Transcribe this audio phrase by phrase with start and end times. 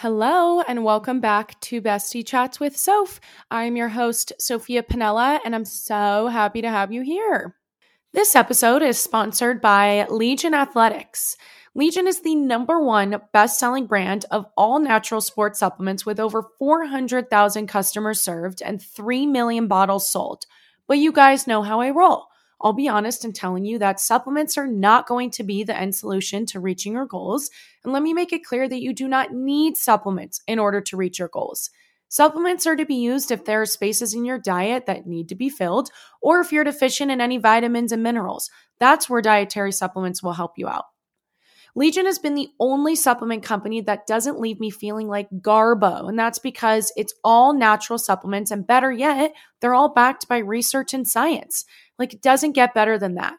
[0.00, 3.18] Hello, and welcome back to Bestie Chats with Soph.
[3.50, 7.56] I'm your host, Sophia Pinella, and I'm so happy to have you here.
[8.12, 11.36] This episode is sponsored by Legion Athletics.
[11.74, 16.44] Legion is the number one best selling brand of all natural sports supplements with over
[16.60, 20.46] 400,000 customers served and 3 million bottles sold.
[20.86, 22.28] But you guys know how I roll.
[22.60, 25.94] I'll be honest in telling you that supplements are not going to be the end
[25.94, 27.50] solution to reaching your goals.
[27.84, 30.96] And let me make it clear that you do not need supplements in order to
[30.96, 31.70] reach your goals.
[32.08, 35.34] Supplements are to be used if there are spaces in your diet that need to
[35.34, 35.90] be filled,
[36.22, 38.50] or if you're deficient in any vitamins and minerals.
[38.80, 40.86] That's where dietary supplements will help you out.
[41.74, 46.08] Legion has been the only supplement company that doesn't leave me feeling like garbo.
[46.08, 48.50] And that's because it's all natural supplements.
[48.50, 51.66] And better yet, they're all backed by research and science.
[51.98, 53.34] Like it doesn't get better than that.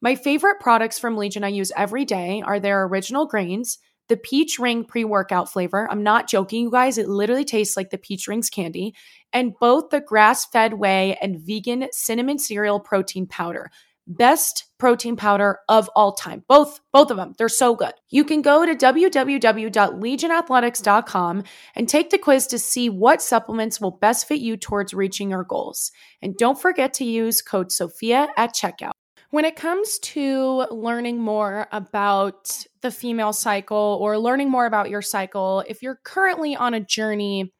[0.00, 4.58] My favorite products from Legion I use every day are their original grains, the peach
[4.58, 5.88] ring pre workout flavor.
[5.90, 6.98] I'm not joking, you guys.
[6.98, 8.94] It literally tastes like the peach rings candy,
[9.32, 13.70] and both the grass fed whey and vegan cinnamon cereal protein powder.
[14.10, 16.42] Best protein powder of all time.
[16.48, 17.34] Both both of them.
[17.36, 17.92] They're so good.
[18.08, 24.26] You can go to www.legionathletics.com and take the quiz to see what supplements will best
[24.26, 25.92] fit you towards reaching your goals.
[26.22, 28.92] And don't forget to use code SOPHIA at checkout.
[29.30, 35.02] When it comes to learning more about the female cycle or learning more about your
[35.02, 37.52] cycle, if you're currently on a journey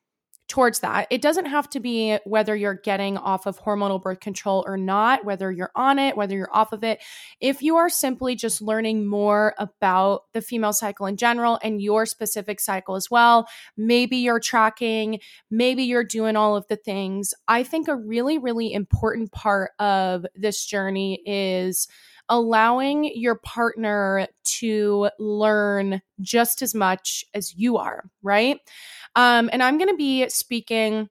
[0.48, 1.06] towards that.
[1.10, 5.24] It doesn't have to be whether you're getting off of hormonal birth control or not,
[5.24, 7.02] whether you're on it, whether you're off of it.
[7.40, 12.06] If you are simply just learning more about the female cycle in general and your
[12.06, 13.46] specific cycle as well,
[13.76, 17.34] maybe you're tracking, maybe you're doing all of the things.
[17.46, 21.88] I think a really, really important part of this journey is
[22.28, 28.58] allowing your partner to learn just as much as you are, right?
[29.16, 31.08] Um, and I'm going to be speaking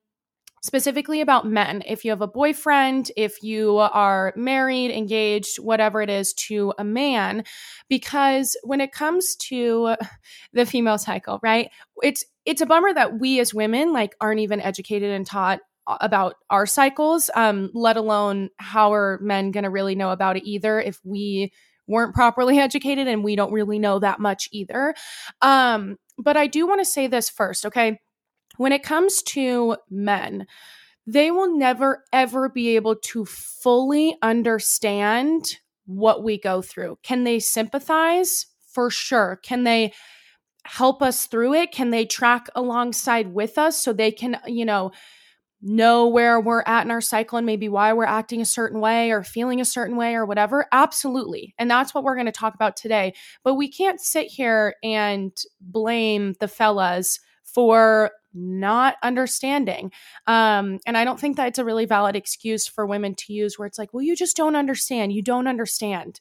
[0.64, 1.84] specifically about men.
[1.88, 6.84] If you have a boyfriend, if you are married, engaged, whatever it is to a
[6.84, 7.44] man,
[7.90, 9.96] because when it comes to
[10.54, 11.70] the female cycle, right?
[12.04, 16.36] It's it's a bummer that we as women like aren't even educated and taught about
[16.50, 20.80] our cycles, um, let alone how are men going to really know about it either
[20.80, 21.52] if we
[21.88, 24.94] weren't properly educated and we don't really know that much either.
[25.42, 28.00] Um, but I do want to say this first, okay?
[28.58, 30.48] When it comes to men,
[31.06, 36.98] they will never ever be able to fully understand what we go through.
[37.02, 38.48] Can they sympathize?
[38.74, 39.40] For sure.
[39.42, 39.94] Can they
[40.66, 41.72] help us through it?
[41.72, 44.92] Can they track alongside with us so they can, you know,
[45.62, 49.12] know where we're at in our cycle and maybe why we're acting a certain way
[49.12, 50.68] or feeling a certain way or whatever?
[50.72, 51.54] Absolutely.
[51.58, 53.14] And that's what we're going to talk about today.
[53.44, 59.92] But we can't sit here and blame the fellas for not understanding.
[60.28, 63.58] Um, and I don't think that it's a really valid excuse for women to use
[63.58, 65.14] where it's like, well, you just don't understand.
[65.14, 66.20] You don't understand.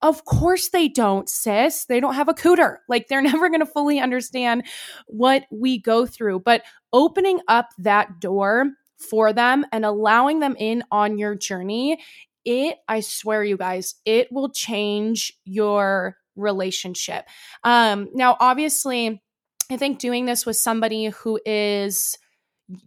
[0.00, 1.84] Of course they don't, sis.
[1.86, 2.78] They don't have a cooter.
[2.88, 4.64] Like they're never going to fully understand
[5.06, 6.40] what we go through.
[6.40, 8.66] But opening up that door
[8.98, 12.00] for them and allowing them in on your journey,
[12.44, 17.26] it, I swear, you guys, it will change your relationship.
[17.64, 19.22] Um, now, obviously,
[19.70, 22.16] I think doing this with somebody who is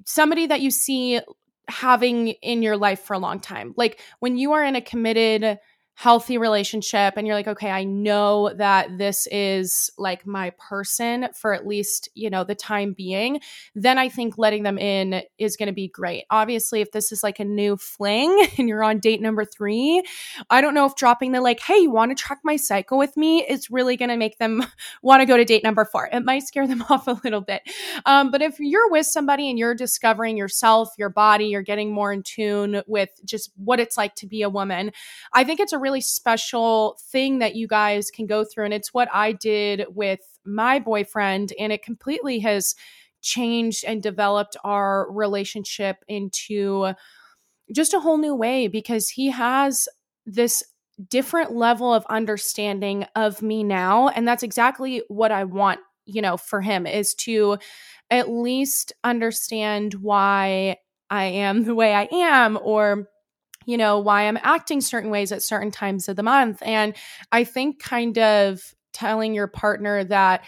[0.06, 1.20] somebody that you see
[1.68, 3.74] having in your life for a long time.
[3.78, 5.60] Like when you are in a committed
[5.96, 11.54] healthy relationship and you're like okay i know that this is like my person for
[11.54, 13.40] at least you know the time being
[13.76, 16.24] then i think letting them in is going to be great.
[16.30, 20.02] Obviously if this is like a new fling and you're on date number three
[20.50, 23.16] i don't know if dropping the like hey you want to track my cycle with
[23.18, 23.42] me?
[23.42, 24.64] is really going to make them
[25.02, 26.10] want to go to date number four.
[26.12, 27.62] It might scare them off a little bit.
[28.06, 32.14] Um, but if you're with somebody and you're discovering yourself your body you're getting more
[32.14, 34.92] in tune with just what it's like to be a woman
[35.34, 38.66] i think it's a really special thing that you guys can go through.
[38.66, 41.54] And it's what I did with my boyfriend.
[41.60, 42.76] And it completely has
[43.22, 46.94] changed and developed our relationship into
[47.74, 49.88] just a whole new way because he has
[50.26, 50.64] this
[51.10, 54.10] different level of understanding of me now.
[54.10, 57.58] And that's exactly what I want, you know, for him is to
[58.10, 60.78] at least understand why
[61.10, 63.08] I am the way I am or
[63.66, 66.62] you know, why I'm acting certain ways at certain times of the month.
[66.64, 66.96] And
[67.32, 68.62] I think kind of
[68.94, 70.44] telling your partner that,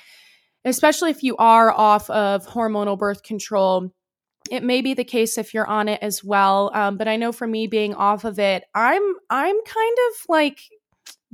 [0.65, 3.93] especially if you are off of hormonal birth control,
[4.51, 6.71] it may be the case if you're on it as well.
[6.73, 10.59] Um, but I know for me being off of it, I'm I'm kind of like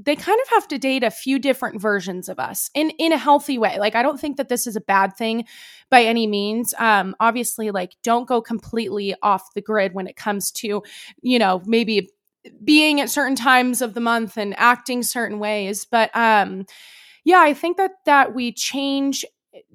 [0.01, 3.17] they kind of have to date a few different versions of us in in a
[3.17, 3.77] healthy way.
[3.79, 5.45] Like i don't think that this is a bad thing
[5.89, 6.73] by any means.
[6.79, 10.83] Um obviously like don't go completely off the grid when it comes to
[11.21, 12.09] you know maybe
[12.63, 15.85] being at certain times of the month and acting certain ways.
[15.85, 16.65] But um
[17.25, 19.25] yeah i think that that we change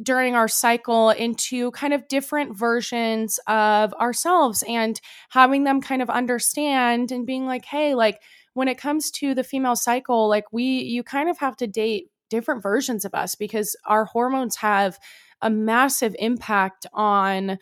[0.03, 6.09] during our cycle into kind of different versions of ourselves and having them kind of
[6.09, 8.21] understand and being like hey like
[8.55, 12.09] when it comes to the female cycle, like we, you kind of have to date
[12.31, 14.99] different versions of us because our hormones have
[15.43, 17.59] a massive impact on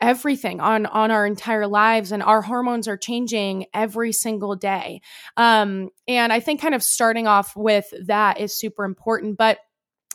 [0.00, 5.02] everything on on our entire lives and our hormones are changing every single day.
[5.36, 9.58] Um and i think kind of starting off with that is super important but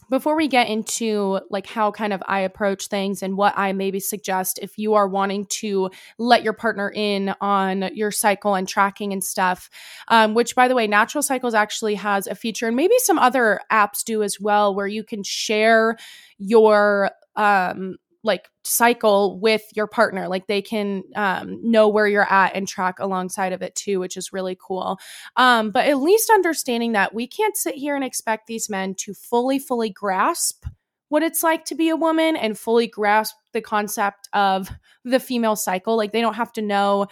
[0.09, 3.99] before we get into like how kind of I approach things and what I maybe
[3.99, 9.13] suggest if you are wanting to let your partner in on your cycle and tracking
[9.13, 9.69] and stuff,
[10.07, 13.61] um, which by the way, Natural Cycles actually has a feature and maybe some other
[13.71, 15.97] apps do as well where you can share
[16.37, 22.55] your um like cycle with your partner like they can um, know where you're at
[22.55, 24.97] and track alongside of it too which is really cool.
[25.37, 29.13] Um, but at least understanding that we can't sit here and expect these men to
[29.13, 30.65] fully fully grasp
[31.09, 34.71] what it's like to be a woman and fully grasp the concept of
[35.03, 35.95] the female cycle.
[35.95, 37.05] Like they don't have to know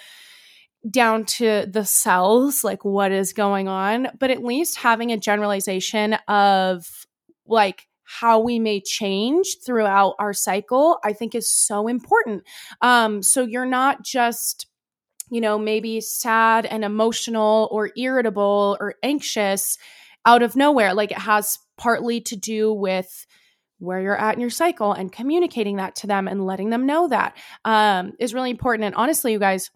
[0.89, 6.13] down to the cells like what is going on but at least having a generalization
[6.27, 7.05] of
[7.45, 12.43] like how we may change throughout our cycle, I think is so important.
[12.81, 14.67] Um, so you're not just
[15.33, 19.79] you know, maybe sad and emotional or irritable or anxious
[20.27, 20.93] out of nowhere.
[20.93, 23.25] Like it has partly to do with
[23.79, 27.07] where you're at in your cycle and communicating that to them and letting them know
[27.07, 27.35] that
[27.65, 28.85] um, is really important.
[28.85, 29.71] And honestly, you guys,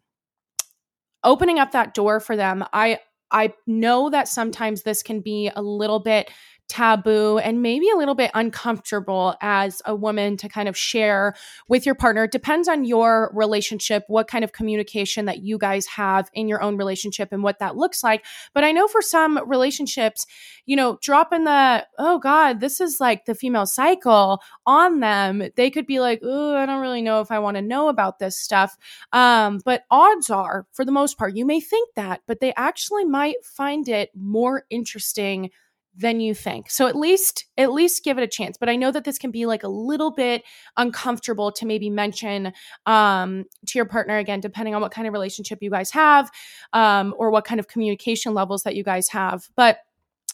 [1.24, 5.62] opening up that door for them, I I know that sometimes this can be a
[5.62, 6.32] little bit
[6.68, 11.34] taboo and maybe a little bit uncomfortable as a woman to kind of share
[11.68, 12.26] with your partner.
[12.26, 16.62] It depends on your relationship, what kind of communication that you guys have in your
[16.62, 18.26] own relationship and what that looks like.
[18.54, 20.26] But I know for some relationships,
[20.66, 25.70] you know, dropping the, oh God, this is like the female cycle on them, they
[25.70, 28.38] could be like, oh, I don't really know if I want to know about this
[28.38, 28.78] stuff.
[29.14, 33.06] Um, but odds are, for the most part, you may think that, but they actually
[33.06, 35.50] might find it more interesting
[35.98, 36.70] than you think.
[36.70, 38.56] So at least at least give it a chance.
[38.58, 40.44] But I know that this can be like a little bit
[40.78, 42.54] uncomfortable to maybe mention
[42.86, 46.30] um, to your partner again, depending on what kind of relationship you guys have
[46.74, 49.48] um, or what kind of communication levels that you guys have.
[49.56, 49.80] But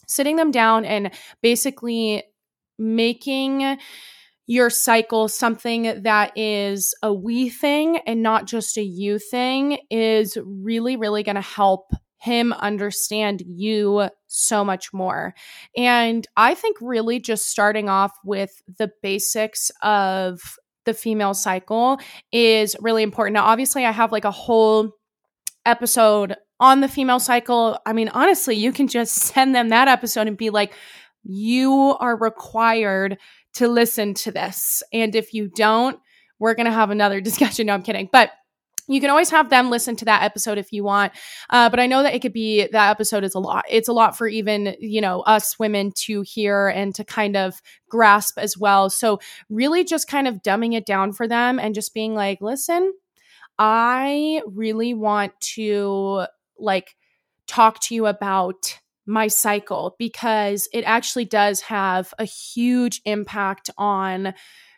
[0.07, 1.11] sitting them down and
[1.41, 2.23] basically
[2.77, 3.77] making
[4.45, 10.37] your cycle something that is a we thing and not just a you thing is
[10.43, 15.33] really really going to help him understand you so much more.
[15.77, 20.41] And I think really just starting off with the basics of
[20.85, 21.99] the female cycle
[22.31, 23.35] is really important.
[23.35, 24.91] Now, obviously, I have like a whole
[25.65, 27.77] episode on the female cycle.
[27.85, 30.73] I mean, honestly, you can just send them that episode and be like,
[31.23, 33.17] you are required
[33.53, 34.83] to listen to this.
[34.91, 35.99] And if you don't,
[36.39, 37.67] we're going to have another discussion.
[37.67, 38.09] No, I'm kidding.
[38.11, 38.31] But
[38.87, 41.13] you can always have them listen to that episode if you want
[41.49, 43.93] uh, but i know that it could be that episode is a lot it's a
[43.93, 48.57] lot for even you know us women to hear and to kind of grasp as
[48.57, 48.89] well.
[48.89, 49.19] So
[49.49, 52.91] really just kind of dumbing it down for them and just being like listen
[53.59, 56.25] i really want to
[56.57, 56.95] like
[57.45, 64.33] talk to you about my cycle because it actually does have a huge impact on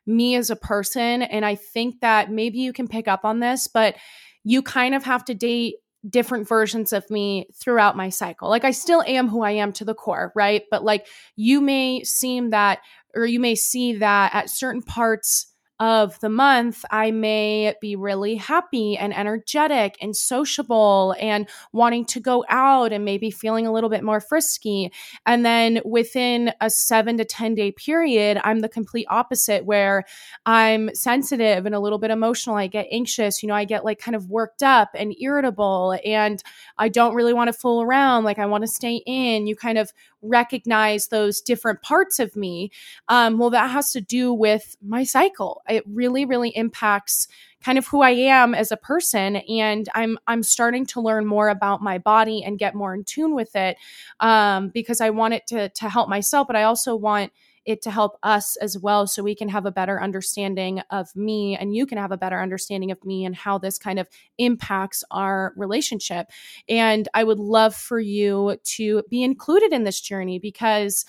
[0.05, 1.21] me as a person.
[1.21, 3.95] And I think that maybe you can pick up on this, but
[4.43, 5.75] you kind of have to date
[6.07, 8.50] different versions of me throughout my cycle.
[8.50, 10.63] Like I still am who I am to the core, right?
[10.69, 12.79] But like you may seem that,
[13.15, 18.36] or you may see that at certain parts of the month, I may be really
[18.36, 23.89] happy and energetic and sociable and wanting to go out and maybe feeling a little
[23.89, 24.91] bit more frisky.
[25.25, 30.05] And then within a seven to 10 day period, I'm the complete opposite where
[30.46, 32.55] I'm sensitive and a little bit emotional.
[32.55, 36.41] I get anxious, you know, I get like kind of worked up and irritable and
[36.77, 38.24] I don't really want to fool around.
[38.24, 39.46] Like I want to stay in.
[39.46, 39.91] You kind of
[40.27, 42.72] recognize those different parts of me.
[43.08, 47.27] Um, well, that has to do with my cycle it really really impacts
[47.63, 51.50] kind of who I am as a person and I'm I'm starting to learn more
[51.50, 53.77] about my body and get more in tune with it
[54.20, 57.32] um, because I want it to to help myself but I also want
[57.65, 61.57] it to help us as well so we can have a better understanding of me
[61.57, 64.07] and you can have a better understanding of me and how this kind of
[64.38, 66.27] impacts our relationship.
[66.69, 71.05] And I would love for you to be included in this journey because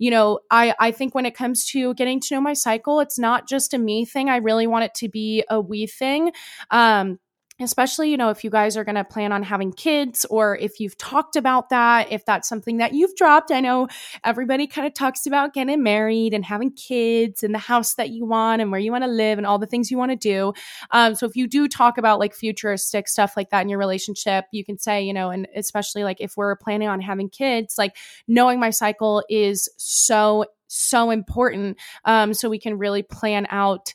[0.00, 3.18] you know, I, I think when it comes to getting to know my cycle, it's
[3.18, 4.30] not just a me thing.
[4.30, 6.30] I really want it to be a we thing.
[6.70, 7.18] Um,
[7.60, 10.80] especially you know if you guys are going to plan on having kids or if
[10.80, 13.50] you've talked about that if that's something that you've dropped.
[13.50, 13.88] I know
[14.24, 18.24] everybody kind of talks about getting married and having kids and the house that you
[18.26, 20.52] want and where you want to live and all the things you want to do.
[20.90, 24.46] Um, so if you do talk about like futuristic stuff like that in your relationship
[24.52, 27.96] you can say you know and especially like if we're planning on having kids like
[28.26, 31.78] knowing my cycle is so so important.
[32.04, 33.94] Um, so we can really plan out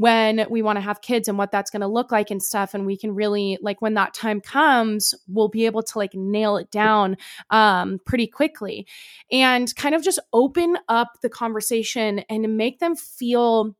[0.00, 2.72] when we want to have kids and what that's going to look like and stuff
[2.72, 6.56] and we can really like when that time comes we'll be able to like nail
[6.56, 7.18] it down
[7.50, 8.86] um, pretty quickly.
[9.30, 13.76] And kind of just open up the conversation and make them feel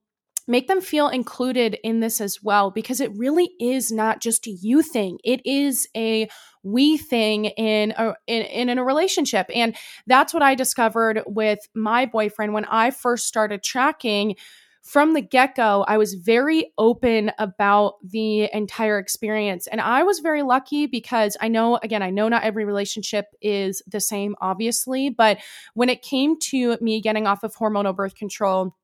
[0.47, 4.50] make them feel included in this as well because it really is not just a
[4.50, 5.19] you thing.
[5.25, 6.29] It is a
[6.62, 9.47] we thing in a in, in a relationship.
[9.55, 9.75] And
[10.07, 14.37] that's what i discovered with my boyfriend when i first started tracking
[14.83, 19.67] from the get go, I was very open about the entire experience.
[19.67, 23.83] And I was very lucky because I know, again, I know not every relationship is
[23.87, 25.39] the same, obviously, but
[25.75, 28.75] when it came to me getting off of hormonal birth control,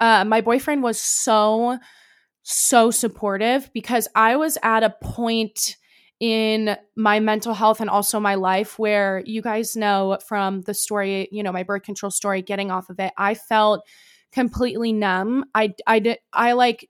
[0.00, 1.78] uh, my boyfriend was so,
[2.42, 5.76] so supportive because I was at a point
[6.20, 11.28] in my mental health and also my life where you guys know from the story,
[11.32, 13.84] you know, my birth control story, getting off of it, I felt
[14.34, 15.44] completely numb.
[15.54, 16.88] I I did I like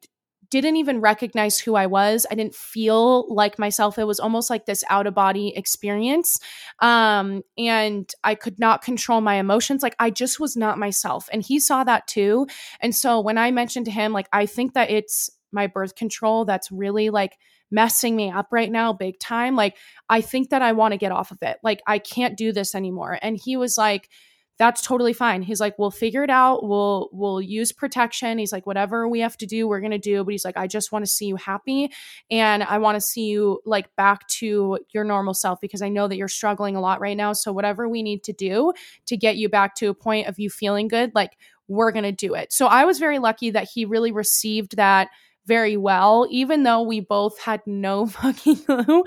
[0.50, 2.26] didn't even recognize who I was.
[2.30, 3.98] I didn't feel like myself.
[3.98, 6.38] It was almost like this out of body experience.
[6.80, 9.82] Um, and I could not control my emotions.
[9.82, 11.28] Like I just was not myself.
[11.32, 12.46] And he saw that too.
[12.80, 16.44] And so when I mentioned to him, like, I think that it's my birth control
[16.44, 17.36] that's really like
[17.70, 19.56] messing me up right now, big time.
[19.56, 19.76] Like,
[20.08, 21.56] I think that I want to get off of it.
[21.64, 23.18] Like, I can't do this anymore.
[23.20, 24.08] And he was like,
[24.56, 25.42] that's totally fine.
[25.42, 26.66] He's like, we'll figure it out.
[26.66, 28.38] We'll we'll use protection.
[28.38, 30.22] He's like, whatever we have to do, we're gonna do.
[30.22, 31.90] But he's like, I just want to see you happy,
[32.30, 36.06] and I want to see you like back to your normal self because I know
[36.06, 37.32] that you're struggling a lot right now.
[37.32, 38.72] So whatever we need to do
[39.06, 42.34] to get you back to a point of you feeling good, like we're gonna do
[42.34, 42.52] it.
[42.52, 45.08] So I was very lucky that he really received that
[45.46, 49.04] very well, even though we both had no fucking clue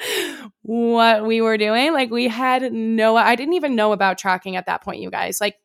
[0.68, 1.94] what we were doing.
[1.94, 5.40] Like we had no, I didn't even know about tracking at that point, you guys.
[5.40, 5.56] Like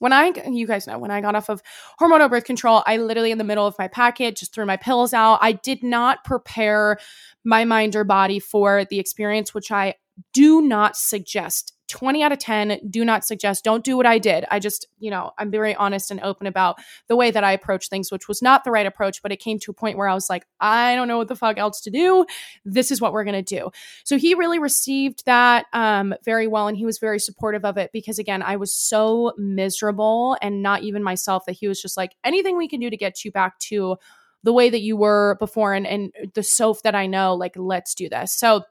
[0.00, 1.62] when I, you guys know, when I got off of
[2.00, 5.14] hormonal birth control, I literally in the middle of my packet just threw my pills
[5.14, 5.38] out.
[5.40, 6.98] I did not prepare
[7.44, 9.94] my mind or body for the experience, which I
[10.32, 14.44] do not suggest 20 out of 10 do not suggest don't do what i did.
[14.50, 17.88] I just you know i'm very honest and open about the way that i approach
[17.88, 20.14] things which was not the right approach but it came to a point where i
[20.14, 22.26] was like i don't know what the fuck else to do.
[22.64, 23.70] This is what we're going to do.
[24.02, 27.90] So he really received that um, very well and he was very supportive of it
[27.92, 32.16] because again i was so miserable and not even myself that he was just like
[32.24, 33.96] anything we can do to get you back to
[34.42, 37.94] the way that you were before and, and the soap that i know like let's
[37.94, 38.36] do this.
[38.36, 38.64] So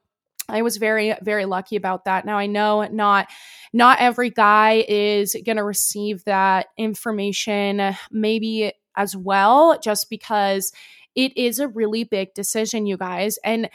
[0.54, 2.26] I was very very lucky about that.
[2.26, 3.28] Now I know not
[3.74, 10.72] not every guy is to receive that information maybe as well just because
[11.16, 13.70] it is a really big decision you guys and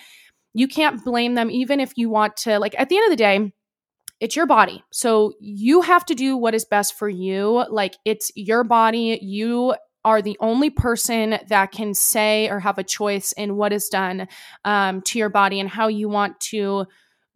[0.55, 3.17] you can't blame them even if you want to like at the end of the
[3.17, 3.53] day
[4.21, 4.83] it's your body.
[4.91, 7.65] So you have to do what is best for you.
[7.71, 9.19] Like it's your body.
[9.23, 9.75] You
[10.09, 14.27] are the only person that can say or have a choice in what is done
[14.65, 16.87] um, to your body and how you want to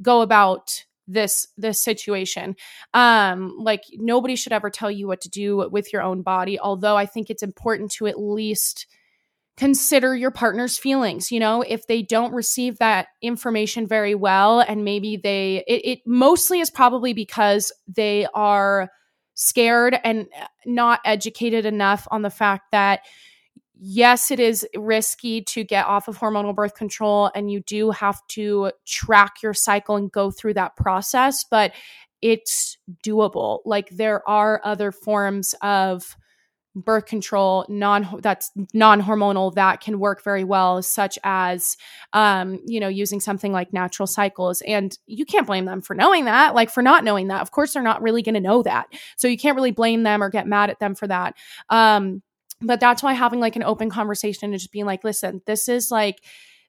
[0.01, 2.57] go about this this situation.
[2.95, 6.97] Um like nobody should ever tell you what to do with your own body although
[6.97, 8.87] i think it's important to at least
[9.59, 11.31] consider your partner's feelings.
[11.31, 15.99] You know if they don't receive that information very well and maybe they it, it
[16.07, 18.89] mostly is probably because they are
[19.35, 23.01] scared and uh, not educated enough on the fact that
[23.85, 28.25] yes, it is risky to get off of hormonal birth control and you do have
[28.29, 31.73] to track your cycle and go through that process, but
[32.21, 33.59] it's doable.
[33.65, 36.17] Like there are other forms of
[36.75, 41.77] birth control non that's non-hormonal that can work very well such as
[42.15, 46.25] um you know using something like natural cycles and you can't blame them for knowing
[46.25, 48.87] that like for not knowing that of course they're not really going to know that
[49.17, 51.35] so you can't really blame them or get mad at them for that
[51.69, 52.23] um
[52.63, 55.91] but that's why having like an open conversation and just being like listen this is
[55.91, 56.23] like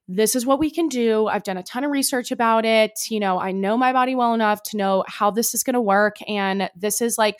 [0.06, 1.28] this is what we can do.
[1.28, 2.92] I've done a ton of research about it.
[3.08, 5.80] You know, I know my body well enough to know how this is going to
[5.80, 6.16] work.
[6.28, 7.36] And this is like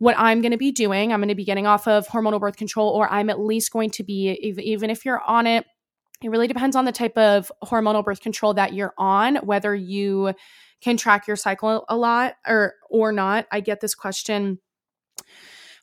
[0.00, 1.12] what I'm going to be doing.
[1.12, 3.90] I'm going to be getting off of hormonal birth control, or I'm at least going
[3.90, 5.64] to be, even if you're on it,
[6.22, 10.32] it really depends on the type of hormonal birth control that you're on, whether you
[10.82, 13.46] can track your cycle a lot or or not.
[13.52, 14.58] I get this question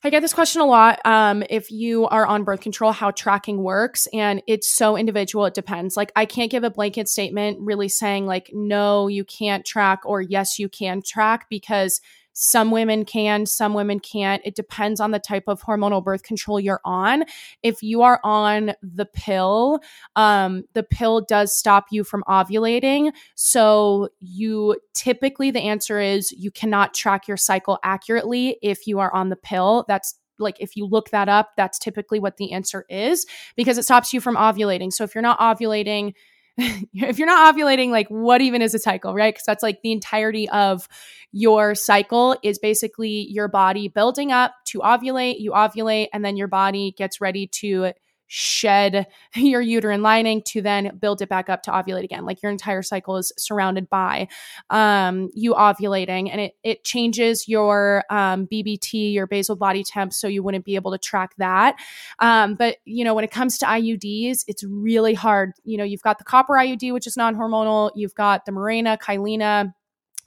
[0.04, 1.04] I get this question a lot.
[1.04, 5.44] Um, if you are on birth control, how tracking works, and it's so individual.
[5.46, 5.96] It depends.
[5.96, 10.20] Like, I can't give a blanket statement really saying, like, no, you can't track, or
[10.20, 12.00] yes, you can track, because
[12.40, 14.40] some women can, some women can't.
[14.44, 17.24] It depends on the type of hormonal birth control you're on.
[17.64, 19.80] If you are on the pill,
[20.14, 23.10] um, the pill does stop you from ovulating.
[23.34, 29.12] So, you typically, the answer is you cannot track your cycle accurately if you are
[29.12, 29.84] on the pill.
[29.88, 33.26] That's like if you look that up, that's typically what the answer is
[33.56, 34.92] because it stops you from ovulating.
[34.92, 36.12] So, if you're not ovulating,
[36.92, 39.32] if you're not ovulating, like what even is a cycle, right?
[39.32, 40.88] Because that's like the entirety of
[41.30, 46.48] your cycle is basically your body building up to ovulate, you ovulate, and then your
[46.48, 47.92] body gets ready to
[48.28, 52.24] shed your uterine lining to then build it back up to ovulate again.
[52.24, 54.28] Like your entire cycle is surrounded by
[54.70, 60.28] um, you ovulating, and it it changes your um, BBT, your basal body temp, so
[60.28, 61.76] you wouldn't be able to track that.
[62.20, 65.52] Um, but you know, when it comes to IUDs, it's really hard.
[65.64, 67.90] You know, you've got the copper IUD, which is non hormonal.
[67.94, 69.72] You've got the Mirena, Kyleena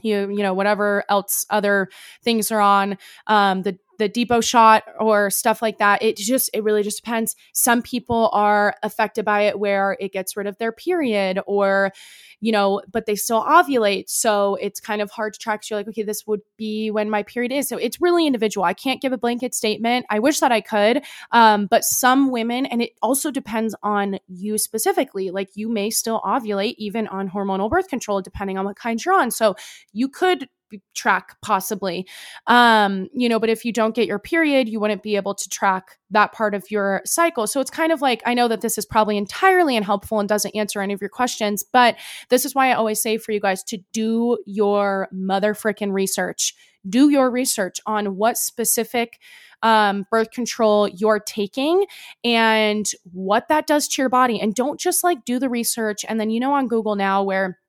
[0.03, 1.87] you you know whatever else other
[2.23, 6.01] things are on um the the Depo shot or stuff like that.
[6.01, 7.35] It just, it really just depends.
[7.53, 11.91] Some people are affected by it where it gets rid of their period or,
[12.39, 14.09] you know, but they still ovulate.
[14.09, 15.63] So it's kind of hard to track.
[15.63, 17.69] So you're like, okay, this would be when my period is.
[17.69, 18.65] So it's really individual.
[18.65, 20.07] I can't give a blanket statement.
[20.09, 21.03] I wish that I could.
[21.31, 26.19] Um, but some women, and it also depends on you specifically, like you may still
[26.21, 29.29] ovulate even on hormonal birth control, depending on what kind you're on.
[29.29, 29.55] So
[29.93, 30.49] you could
[30.93, 32.07] track possibly.
[32.47, 35.49] Um you know but if you don't get your period you wouldn't be able to
[35.49, 37.47] track that part of your cycle.
[37.47, 40.55] So it's kind of like i know that this is probably entirely unhelpful and doesn't
[40.55, 41.95] answer any of your questions but
[42.29, 46.55] this is why i always say for you guys to do your mother freaking research.
[46.87, 49.19] Do your research on what specific
[49.63, 51.85] um, birth control you're taking
[52.23, 54.41] and what that does to your body.
[54.41, 57.59] And don't just like do the research and then, you know, on Google now where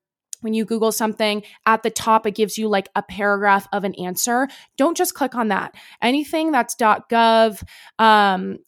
[0.43, 3.95] when you Google something at the top, it gives you like a paragraph of an
[3.95, 4.49] answer.
[4.77, 5.75] Don't just click on that.
[6.01, 7.63] Anything that's .gov,
[7.99, 8.59] um,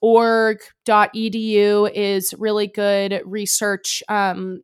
[0.00, 4.62] .org, .edu is really good research um,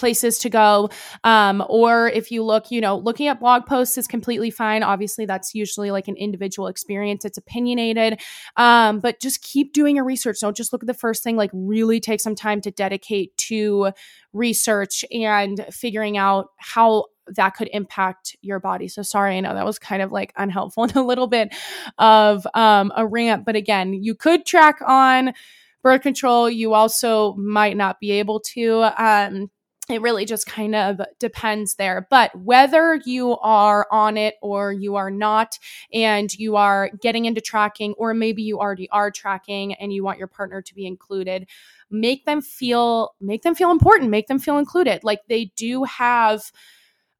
[0.00, 0.90] places to go.
[1.22, 4.82] Um, or if you look, you know, looking at blog posts is completely fine.
[4.82, 8.20] Obviously, that's usually like an individual experience, it's opinionated.
[8.56, 10.40] Um, but just keep doing your research.
[10.40, 13.92] Don't just look at the first thing, like, really take some time to dedicate to
[14.32, 17.04] research and figuring out how
[17.36, 18.88] that could impact your body.
[18.88, 21.54] So sorry, I know that was kind of like unhelpful and a little bit
[21.98, 23.44] of um, a rant.
[23.44, 25.34] But again, you could track on
[25.82, 26.50] birth control.
[26.50, 28.82] You also might not be able to.
[28.98, 29.50] Um,
[29.90, 32.06] it really just kind of depends there.
[32.10, 35.58] But whether you are on it or you are not,
[35.92, 40.18] and you are getting into tracking, or maybe you already are tracking and you want
[40.18, 41.48] your partner to be included,
[41.90, 45.04] make them feel make them feel important, make them feel included.
[45.04, 46.50] Like they do have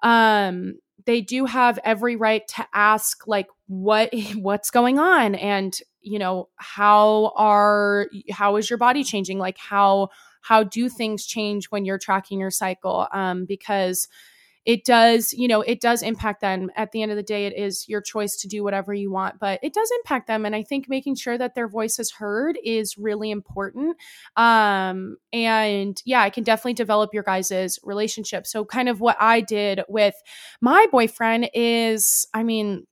[0.03, 0.75] um
[1.07, 6.49] they do have every right to ask like what what's going on and you know
[6.57, 10.09] how are how is your body changing like how
[10.41, 13.07] how do things change when you're tracking your cycle?
[13.13, 14.09] Um, because
[14.67, 16.71] it does you know it does impact them.
[16.77, 19.39] At the end of the day it is your choice to do whatever you want
[19.41, 22.59] but it does impact them and i think making sure that their voice is heard
[22.63, 23.97] is really important.
[24.37, 28.47] Um and yeah i can definitely develop your guys' relationship.
[28.47, 30.15] So kind of what i did with
[30.61, 32.87] my boyfriend is i mean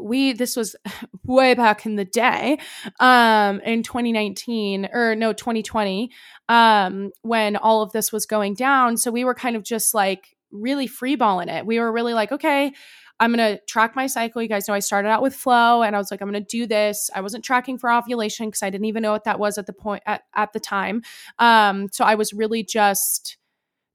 [0.00, 0.76] we this was
[1.24, 2.58] way back in the day
[3.00, 6.10] um in 2019 or no 2020
[6.48, 10.36] um when all of this was going down so we were kind of just like
[10.50, 12.72] really freeballing it we were really like okay
[13.20, 14.40] I'm going to track my cycle.
[14.42, 16.48] You guys know I started out with Flo and I was like, I'm going to
[16.48, 17.10] do this.
[17.14, 19.72] I wasn't tracking for ovulation because I didn't even know what that was at the
[19.72, 21.02] point at, at the time.
[21.38, 23.37] Um, so I was really just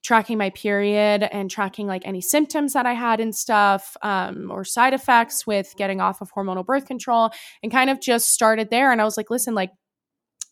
[0.04, 4.66] tracking my period and tracking like any symptoms that I had and stuff um, or
[4.66, 7.32] side effects with getting off of hormonal birth control
[7.64, 8.92] and kind of just started there.
[8.92, 9.72] And I was like, listen, like,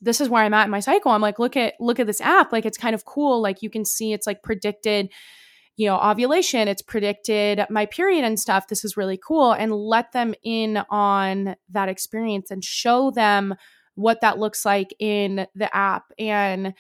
[0.02, 1.12] this is where I'm at in my cycle.
[1.12, 2.52] I'm like, look at look at this app.
[2.52, 3.40] Like it's kind of cool.
[3.40, 5.12] Like you can see it's like predicted,
[5.78, 6.68] you know, ovulation.
[6.68, 8.68] It's predicted my period and stuff.
[8.68, 9.52] This is really cool.
[9.52, 13.54] And let them in on that experience and show them
[13.94, 16.06] what that looks like in the app.
[16.18, 16.74] And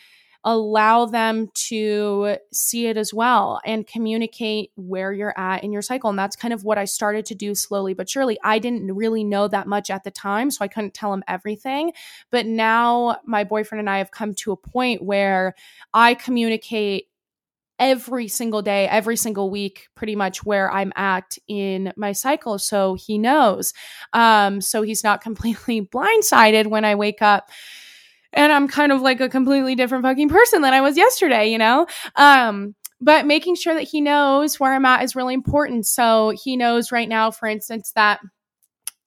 [0.43, 6.09] allow them to see it as well and communicate where you're at in your cycle.
[6.09, 8.39] And that's kind of what I started to do slowly but surely.
[8.43, 11.93] I didn't really know that much at the time, so I couldn't tell him everything.
[12.31, 15.53] But now my boyfriend and I have come to a point where
[15.93, 17.07] I communicate
[17.81, 22.59] every single day, every single week, pretty much where I'm at in my cycle.
[22.59, 23.73] So he knows.
[24.13, 27.49] Um, so he's not completely blindsided when I wake up
[28.33, 31.57] and I'm kind of like a completely different fucking person than I was yesterday, you
[31.57, 31.87] know?
[32.15, 35.87] Um, but making sure that he knows where I'm at is really important.
[35.87, 38.19] So he knows right now, for instance, that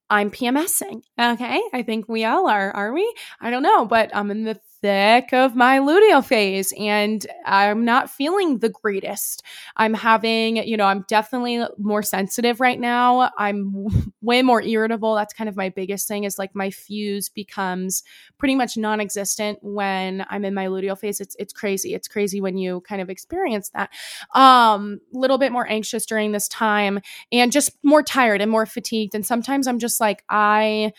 [0.09, 1.01] I'm PMSing.
[1.19, 1.61] Okay.
[1.73, 3.11] I think we all are, are we?
[3.39, 8.07] I don't know, but I'm in the thick of my luteal phase and I'm not
[8.07, 9.41] feeling the greatest.
[9.75, 13.31] I'm having, you know, I'm definitely more sensitive right now.
[13.35, 15.15] I'm way more irritable.
[15.15, 18.03] That's kind of my biggest thing is like my fuse becomes
[18.37, 21.19] pretty much non-existent when I'm in my luteal phase.
[21.19, 21.95] It's it's crazy.
[21.95, 23.89] It's crazy when you kind of experience that.
[24.35, 26.99] Um a little bit more anxious during this time
[27.31, 30.93] and just more tired and more fatigued and sometimes I'm just like I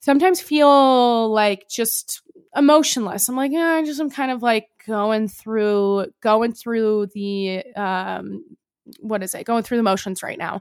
[0.00, 2.22] sometimes feel like just
[2.56, 3.28] emotionless.
[3.28, 8.44] I'm like, yeah, I just am kind of like going through going through the um
[9.00, 9.44] what is it?
[9.44, 10.60] Going through the motions right now.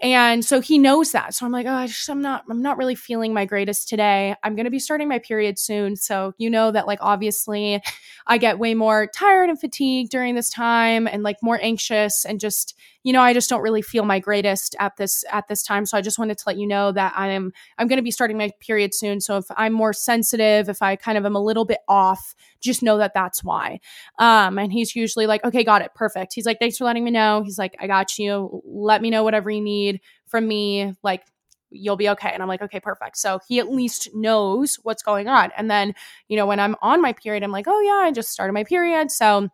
[0.00, 1.34] And so he knows that.
[1.34, 4.34] So I'm like, oh, just, I'm not, I'm not really feeling my greatest today.
[4.42, 5.96] I'm going to be starting my period soon.
[5.96, 7.82] So you know that like, obviously
[8.26, 12.38] I get way more tired and fatigued during this time and like more anxious and
[12.38, 15.86] just, you know, I just don't really feel my greatest at this at this time.
[15.86, 18.36] So I just wanted to let you know that I'm I'm going to be starting
[18.36, 19.20] my period soon.
[19.20, 22.82] So if I'm more sensitive, if I kind of am a little bit off, just
[22.82, 23.78] know that that's why.
[24.18, 26.34] Um, and he's usually like, okay, got it, perfect.
[26.34, 27.44] He's like, thanks for letting me know.
[27.44, 28.60] He's like, I got you.
[28.66, 29.85] Let me know whatever you need
[30.26, 30.94] from me.
[31.02, 31.24] Like
[31.70, 32.30] you'll be okay.
[32.32, 33.18] And I'm like, okay, perfect.
[33.18, 35.50] So he at least knows what's going on.
[35.56, 35.94] And then,
[36.28, 38.64] you know, when I'm on my period, I'm like, oh yeah, I just started my
[38.64, 39.10] period.
[39.10, 39.48] So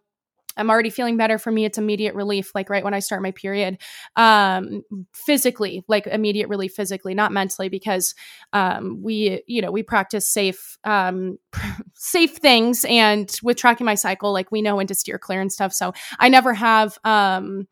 [0.56, 1.38] I'm already feeling better.
[1.38, 3.78] For me, it's immediate relief, like right when I start my period,
[4.16, 4.82] um,
[5.14, 8.14] physically, like immediate relief physically, not mentally, because
[8.52, 11.38] um, we, you know, we practice safe, um,
[11.94, 15.52] safe things, and with tracking my cycle, like we know when to steer clear and
[15.52, 15.72] stuff.
[15.72, 16.98] So I never have.
[17.04, 17.66] Um,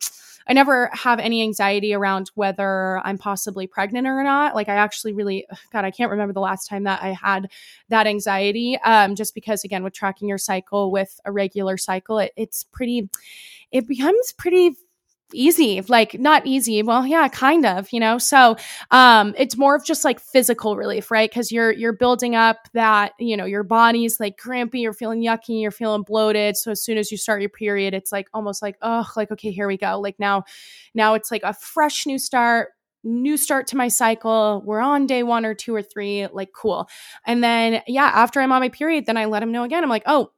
[0.47, 4.55] I never have any anxiety around whether I'm possibly pregnant or not.
[4.55, 7.49] Like I actually really, God, I can't remember the last time that I had
[7.89, 8.77] that anxiety.
[8.83, 13.09] Um, just because again, with tracking your cycle with a regular cycle, it, it's pretty,
[13.71, 14.75] it becomes pretty
[15.33, 18.55] easy like not easy well yeah kind of you know so
[18.91, 23.13] um it's more of just like physical relief right because you're you're building up that
[23.19, 26.97] you know your body's like crampy you're feeling yucky you're feeling bloated so as soon
[26.97, 29.99] as you start your period it's like almost like oh like okay here we go
[29.99, 30.43] like now
[30.93, 32.69] now it's like a fresh new start
[33.03, 34.61] new start to my cycle.
[34.63, 36.27] We're on day one or two or three.
[36.27, 36.87] Like, cool.
[37.25, 39.83] And then, yeah, after I'm on my period, then I let him know again.
[39.83, 40.31] I'm like, oh,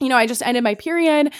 [0.00, 1.32] you know, I just ended my period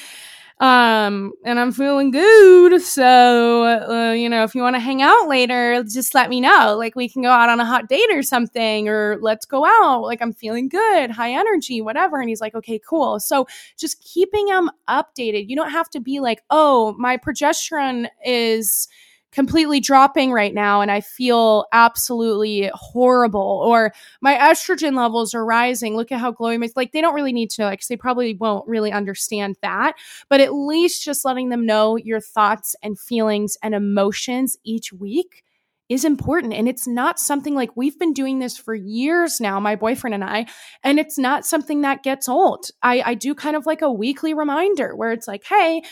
[0.59, 2.81] um and i'm feeling good.
[2.81, 6.77] So uh, you know if you want to hang out later just let me know.
[6.79, 10.03] Like we can go out on a hot date or something or let's go out.
[10.03, 12.21] Like i'm feeling good high energy whatever.
[12.21, 13.21] And he's like okay cool.
[13.21, 15.49] So just keeping him updated.
[15.49, 18.89] You don't have to be like oh my progesterone is
[19.37, 25.95] completely dropping right now and I feel absolutely horrible or my estrogen levels are rising.
[25.95, 28.33] Look at how glowing my like they don't really need to know because they probably
[28.33, 29.93] won't really understand that.
[30.31, 35.45] But at least just letting them know your thoughts and feelings and emotions each week
[35.91, 36.55] is important.
[36.55, 40.25] And it's not something like we've been doing this for years now, my boyfriend and
[40.25, 40.47] I,
[40.83, 42.71] and it's not something that gets old.
[42.83, 45.83] I, I do kind of like a weekly reminder where it's like, hey,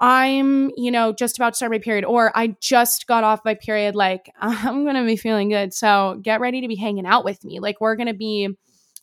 [0.00, 3.54] I'm, you know, just about to start my period, or I just got off my
[3.54, 3.94] period.
[3.94, 5.74] Like, I'm to be feeling good.
[5.74, 7.60] So get ready to be hanging out with me.
[7.60, 8.48] Like, we're to be,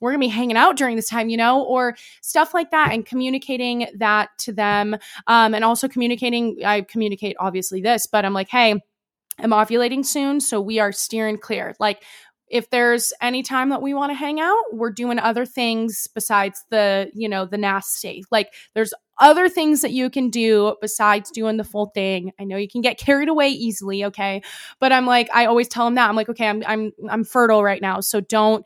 [0.01, 3.05] we're to be hanging out during this time, you know, or stuff like that, and
[3.05, 4.97] communicating that to them.
[5.27, 8.81] Um, and also communicating, I communicate obviously this, but I'm like, hey,
[9.39, 10.41] I'm ovulating soon.
[10.41, 11.75] So we are steering clear.
[11.79, 12.03] Like,
[12.49, 16.63] if there's any time that we want to hang out, we're doing other things besides
[16.69, 18.23] the, you know, the nasty.
[18.31, 22.31] Like there's other things that you can do besides doing the full thing.
[22.39, 24.41] I know you can get carried away easily, okay?
[24.79, 26.09] But I'm like, I always tell them that.
[26.09, 28.65] I'm like, okay, I'm I'm I'm fertile right now, so don't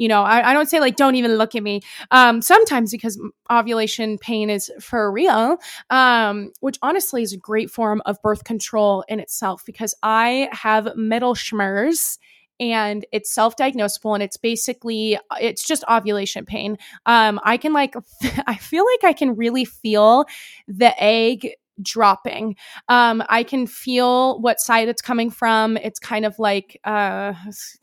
[0.00, 1.82] you know, I, I don't say like don't even look at me.
[2.10, 3.20] Um, sometimes because
[3.52, 5.58] ovulation pain is for real,
[5.90, 10.86] um, which honestly is a great form of birth control in itself because I have
[10.96, 12.16] Mittelschmerz
[12.60, 17.94] and it's self-diagnosable and it's basically it's just ovulation pain um i can like
[18.46, 20.24] i feel like i can really feel
[20.68, 22.54] the egg dropping
[22.90, 27.32] um i can feel what side it's coming from it's kind of like uh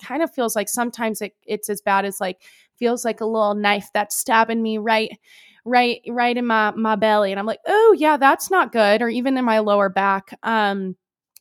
[0.04, 2.44] kind of feels like sometimes it, it's as bad as like
[2.78, 5.18] feels like a little knife that's stabbing me right
[5.66, 9.10] right right in my my belly and I'm like, "Oh, yeah, that's not good." Or
[9.10, 10.38] even in my lower back.
[10.44, 10.96] Um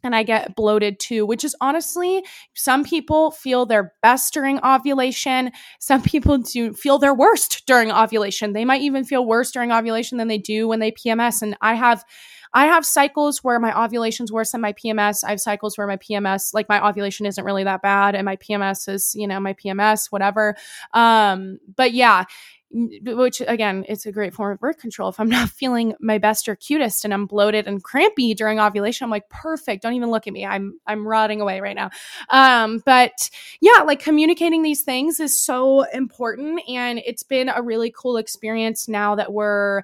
[0.07, 5.51] and I get bloated too, which is honestly, some people feel their best during ovulation.
[5.79, 8.53] Some people do feel their worst during ovulation.
[8.53, 11.43] They might even feel worse during ovulation than they do when they PMS.
[11.43, 12.05] And I have
[12.55, 15.25] I have cycles where my ovulation's worse than my PMS.
[15.25, 18.37] I have cycles where my PMS, like my ovulation isn't really that bad and my
[18.37, 20.57] PMS is, you know, my PMS, whatever.
[20.95, 22.25] Um, but yeah,
[22.71, 25.09] which again, it's a great form of birth control.
[25.09, 29.05] If I'm not feeling my best or cutest and I'm bloated and crampy during ovulation,
[29.05, 29.83] I'm like, perfect.
[29.83, 30.45] Don't even look at me.
[30.45, 31.91] I'm I'm rotting away right now.
[32.31, 37.93] Um, but yeah, like communicating these things is so important, and it's been a really
[37.97, 39.83] cool experience now that we're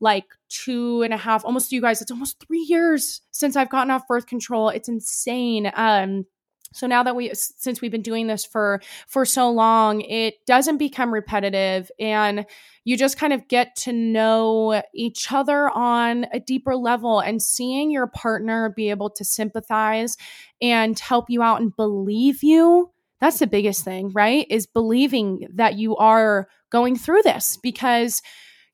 [0.00, 3.90] like two and a half, almost you guys, it's almost three years since I've gotten
[3.90, 4.68] off birth control.
[4.68, 5.70] It's insane.
[5.74, 6.24] Um,
[6.72, 10.78] so now that we since we've been doing this for for so long it doesn't
[10.78, 12.46] become repetitive and
[12.84, 17.90] you just kind of get to know each other on a deeper level and seeing
[17.90, 20.16] your partner be able to sympathize
[20.60, 24.46] and help you out and believe you that's the biggest thing right?
[24.48, 28.22] Is believing that you are going through this because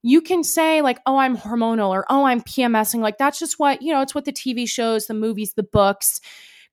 [0.02, 3.80] you can say like oh i'm hormonal or oh i'm pmsing like that's just what
[3.80, 6.20] you know it's what the tv shows the movies the books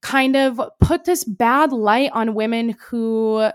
[0.01, 3.51] kind of put this bad light on women who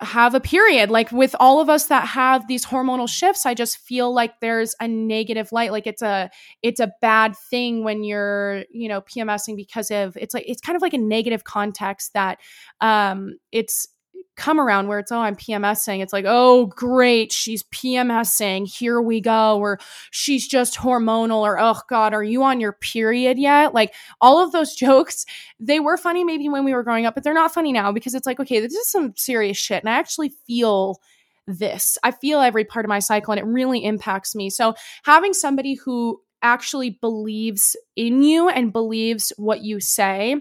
[0.00, 0.90] have a period.
[0.90, 4.74] Like with all of us that have these hormonal shifts i just feel like there's
[4.80, 5.72] a negative light.
[5.72, 6.30] Like it's a
[6.62, 10.76] it's a bad thing when you're you know pmsing because of it's like it's kind
[10.76, 12.38] of like a negative context that
[12.80, 13.88] um it's
[14.36, 19.20] come around where it's oh i'm pmsing it's like oh great she's pmsing here we
[19.20, 19.58] go.
[19.58, 19.78] Or
[20.10, 23.74] she's just hormonal or oh god are you on your period yet?
[23.74, 25.24] Like all of those jokes
[25.60, 28.14] they were funny maybe when we were growing up but they're not funny now because
[28.14, 31.00] it's like okay this is some serious shit and i actually feel
[31.46, 31.98] this.
[32.02, 34.50] I feel every part of my cycle and it really impacts me.
[34.50, 34.74] So
[35.04, 40.36] having somebody who actually believes in you and believes what you say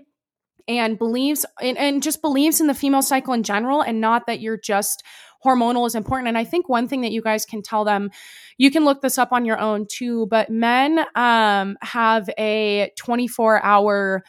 [0.68, 4.40] and believes and, and just believes in the female cycle in general and not that
[4.40, 5.04] you're just
[5.44, 6.28] hormonal is important.
[6.30, 8.12] And I think one thing that you guys can tell them,
[8.58, 13.64] you can look this up on your own too, but men um, have a 24
[13.64, 14.24] hour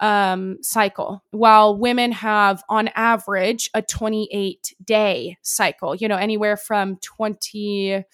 [0.00, 6.98] um, cycle, while women have on average a 28 day cycle, you know, anywhere from
[6.98, 8.04] 20,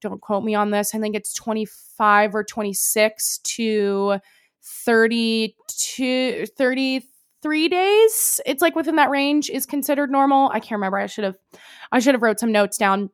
[0.00, 4.18] don't quote me on this, I think it's 25 or 26 to
[4.62, 8.40] 32 33 days?
[8.46, 10.48] It's like within that range is considered normal.
[10.52, 10.98] I can't remember.
[10.98, 11.36] I should have
[11.92, 13.10] i should have wrote some notes down.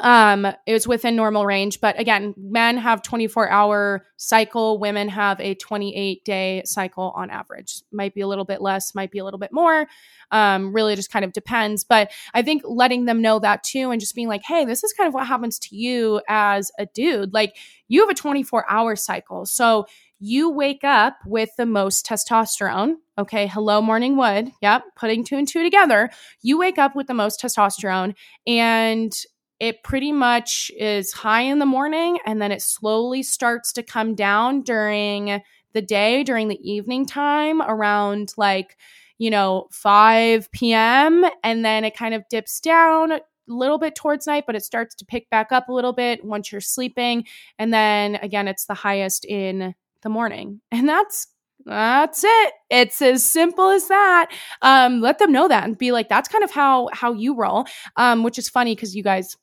[0.00, 4.78] Um it was within normal range but again men have 24 hour cycle.
[4.78, 7.82] Women have a 28 day cycle on average.
[7.90, 9.86] Might be a little bit less might be a little bit more.
[10.30, 11.82] Um really just kind of depends.
[11.84, 14.92] But i think letting them know that too and just being like hey this is
[14.92, 17.34] kind of what happens to you as a dude.
[17.34, 17.56] Like
[17.88, 19.46] you have a 24 hour cycle.
[19.46, 19.86] So
[20.20, 22.94] you wake up with the most testosterone.
[23.16, 24.50] Okay, hello, morning wood.
[24.62, 26.10] Yep, putting two and two together.
[26.42, 28.14] You wake up with the most testosterone,
[28.46, 29.12] and
[29.60, 34.14] it pretty much is high in the morning, and then it slowly starts to come
[34.14, 35.40] down during
[35.72, 38.76] the day, during the evening time, around like,
[39.18, 44.26] you know, 5 p.m., and then it kind of dips down a little bit towards
[44.26, 47.24] night, but it starts to pick back up a little bit once you're sleeping.
[47.58, 50.60] And then again, it's the highest in the morning.
[50.72, 51.28] And that's
[51.64, 52.52] that's it.
[52.70, 54.30] It's as simple as that.
[54.62, 57.66] Um, let them know that and be like, that's kind of how how you roll.
[57.96, 59.36] Um, which is funny because you guys,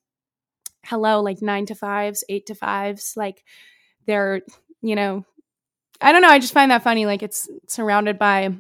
[0.86, 3.44] hello, like nine to fives, eight to fives, like
[4.08, 4.42] they're,
[4.82, 5.26] you know,
[6.02, 6.30] I don't know.
[6.30, 7.06] I just find that funny.
[7.06, 8.56] Like it's surrounded by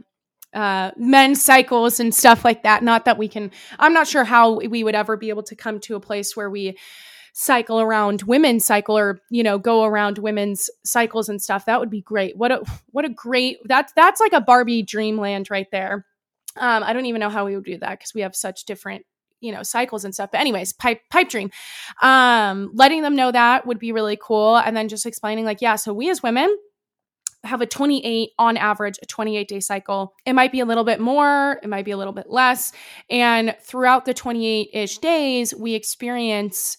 [0.53, 2.83] uh, men's cycles and stuff like that.
[2.83, 3.51] Not that we can.
[3.79, 6.49] I'm not sure how we would ever be able to come to a place where
[6.49, 6.77] we
[7.37, 11.89] cycle around women's cycle or you know go around women's cycles and stuff that would
[11.89, 12.37] be great.
[12.37, 16.05] What a what a great that's that's like a barbie dreamland right there.
[16.55, 19.05] Um i don't even know how we would do that because we have such different
[19.41, 20.31] you know cycles and stuff.
[20.31, 21.51] But anyways pipe pipe dream.
[22.01, 24.55] Um letting them know that would be really cool.
[24.55, 26.55] And then just explaining like yeah so we as women
[27.43, 30.13] have a 28 on average a 28 day cycle.
[30.25, 32.71] It might be a little bit more it might be a little bit less.
[33.09, 36.77] And throughout the 28 ish days we experience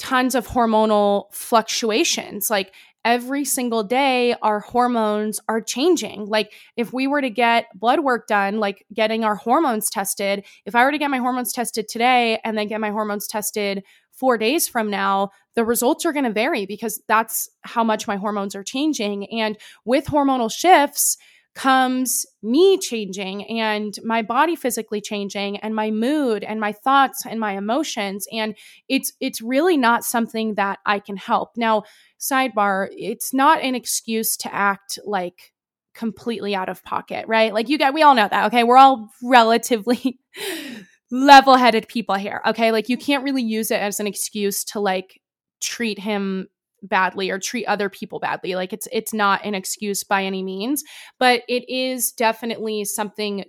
[0.00, 2.50] tons of hormonal fluctuations.
[2.50, 6.26] Like every single day, our hormones are changing.
[6.26, 10.74] Like if we were to get blood work done, like getting our hormones tested, if
[10.74, 14.36] I were to get my hormones tested today and then get my hormones tested four
[14.36, 18.54] days from now, the results are going to vary because that's how much my hormones
[18.54, 19.30] are changing.
[19.30, 21.16] And with hormonal shifts,
[21.54, 27.40] comes me changing and my body physically changing and my mood and my thoughts and
[27.40, 28.56] my emotions and
[28.88, 31.56] it's it's really not something that I can help.
[31.56, 31.82] Now,
[32.20, 35.52] sidebar, it's not an excuse to act like
[35.92, 37.52] completely out of pocket, right?
[37.52, 38.62] Like you get we all know that, okay?
[38.62, 40.20] We're all relatively
[41.10, 42.70] level-headed people here, okay?
[42.70, 45.20] Like you can't really use it as an excuse to like
[45.60, 46.48] treat him
[46.82, 48.54] badly or treat other people badly.
[48.54, 50.84] Like it's it's not an excuse by any means
[51.18, 53.44] but it is definitely something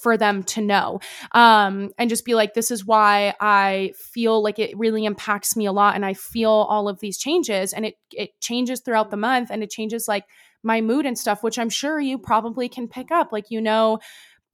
[0.00, 0.98] for them to know
[1.32, 5.64] um and just be like this is why i feel like it really impacts me
[5.64, 9.16] a lot and i feel all of these changes and it it changes throughout the
[9.16, 10.24] month and it changes like
[10.64, 13.30] my mood and stuff which i'm sure you probably can pick up.
[13.30, 14.00] Like you know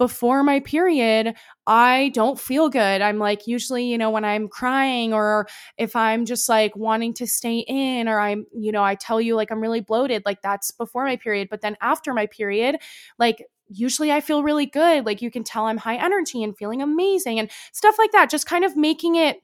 [0.02, 1.32] before my period,
[1.64, 3.00] I don't feel good.
[3.00, 5.46] I'm like, usually, you know, when I'm crying or
[5.78, 9.36] if I'm just like wanting to stay in, or I'm, you know, I tell you
[9.36, 11.46] like I'm really bloated, like that's before my period.
[11.48, 12.78] But then after my period,
[13.16, 15.06] like, usually I feel really good.
[15.06, 18.28] Like you can tell I'm high energy and feeling amazing and stuff like that.
[18.28, 19.40] Just kind of making it,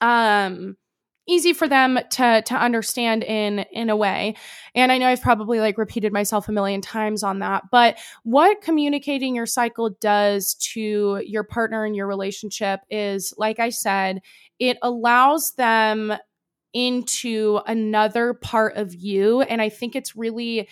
[0.00, 0.76] um,
[1.26, 4.34] easy for them to to understand in in a way.
[4.74, 8.60] And i know i've probably like repeated myself a million times on that but what
[8.60, 14.20] communicating your cycle does to your partner and your relationship is like i said
[14.58, 16.12] it allows them
[16.72, 19.40] into another part of you.
[19.42, 20.68] And i think it's really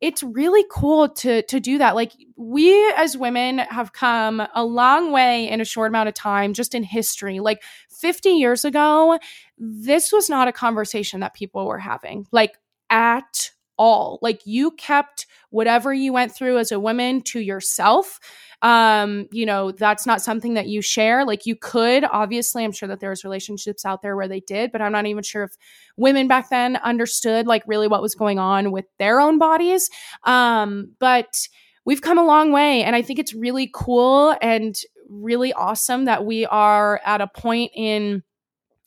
[0.00, 1.94] it's really cool to to do that.
[1.94, 6.52] Like we as women have come a long way in a short amount of time
[6.52, 7.40] just in history.
[7.40, 9.18] Like 50 years ago
[9.58, 12.26] this was not a conversation that people were having.
[12.30, 12.58] Like
[12.90, 14.18] at all.
[14.22, 18.18] Like you kept whatever you went through as a woman to yourself.
[18.62, 21.24] Um you know that's not something that you share.
[21.24, 24.80] Like you could obviously i'm sure that there's relationships out there where they did but
[24.80, 25.52] i'm not even sure if
[25.96, 29.90] women back then understood like really what was going on with their own bodies.
[30.24, 31.48] Um but
[31.84, 34.76] we've come a long way and i think it's really cool and
[35.08, 38.22] really awesome that we are at a point in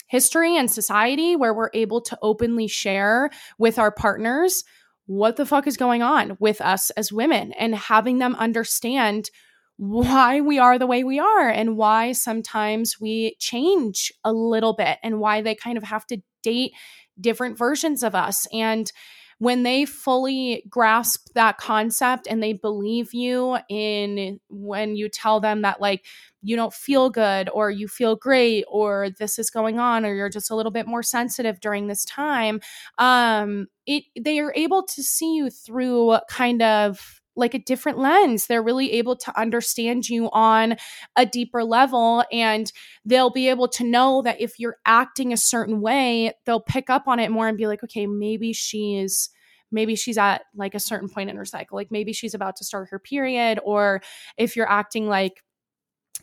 [0.08, 4.64] history and society where we're able to openly share with our partners
[5.10, 9.32] what the fuck is going on with us as women and having them understand
[9.76, 15.00] why we are the way we are and why sometimes we change a little bit
[15.02, 16.74] and why they kind of have to date
[17.20, 18.46] different versions of us.
[18.54, 18.92] And
[19.40, 25.62] when they fully grasp that concept and they believe you in when you tell them
[25.62, 26.06] that, like,
[26.42, 30.30] you don't feel good or you feel great or this is going on or you're
[30.30, 32.62] just a little bit more sensitive during this time
[32.98, 38.48] um it they are able to see you through kind of like a different lens.
[38.48, 40.76] They're really able to understand you on
[41.16, 42.72] a deeper level and
[43.06, 47.08] they'll be able to know that if you're acting a certain way, they'll pick up
[47.08, 49.30] on it more and be like, okay, maybe she's
[49.72, 51.76] maybe she's at like a certain point in her cycle.
[51.76, 54.02] Like maybe she's about to start her period or
[54.38, 55.44] if you're acting like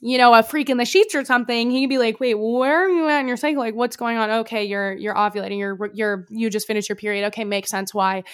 [0.00, 2.84] you know, a freak in the sheets or something, he would be like, "Wait, where
[2.84, 3.60] are you at in your cycle?
[3.60, 4.30] Like, what's going on?
[4.30, 5.58] Okay, you're you're ovulating.
[5.58, 7.26] You're you're you just finished your period.
[7.28, 7.94] Okay, makes sense.
[7.94, 8.24] Why,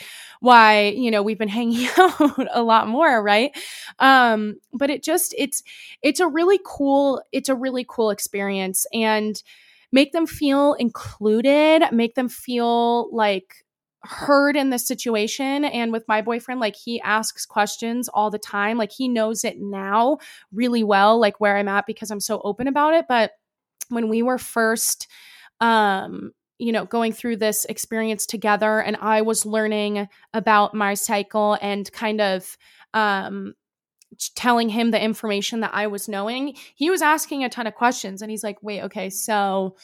[0.40, 3.57] why you know we've been hanging out a lot more, right?
[3.98, 5.62] Um, but it just it's
[6.03, 9.40] it's a really cool it's a really cool experience and
[9.92, 13.62] make them feel included, make them feel like
[14.05, 18.77] heard in this situation and with my boyfriend like he asks questions all the time.
[18.77, 20.19] Like he knows it now
[20.53, 23.07] really well like where i'm at because i'm so open about it.
[23.09, 23.33] But
[23.88, 25.07] when we were first
[25.61, 31.59] um you know going through this experience together and i was learning about my cycle
[31.61, 32.57] and kind of
[32.95, 33.55] um
[34.35, 38.23] telling him the information that i was knowing he was asking a ton of questions
[38.23, 39.77] and he's like wait okay so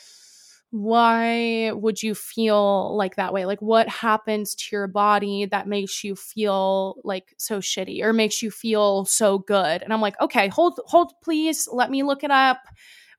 [0.71, 3.47] why would you feel like that way?
[3.47, 8.43] Like, what happens to your body that makes you feel like so shitty or makes
[8.43, 9.83] you feel so good?
[9.83, 11.69] And I'm like, okay, hold, hold, please.
[11.73, 12.59] Let me look it up.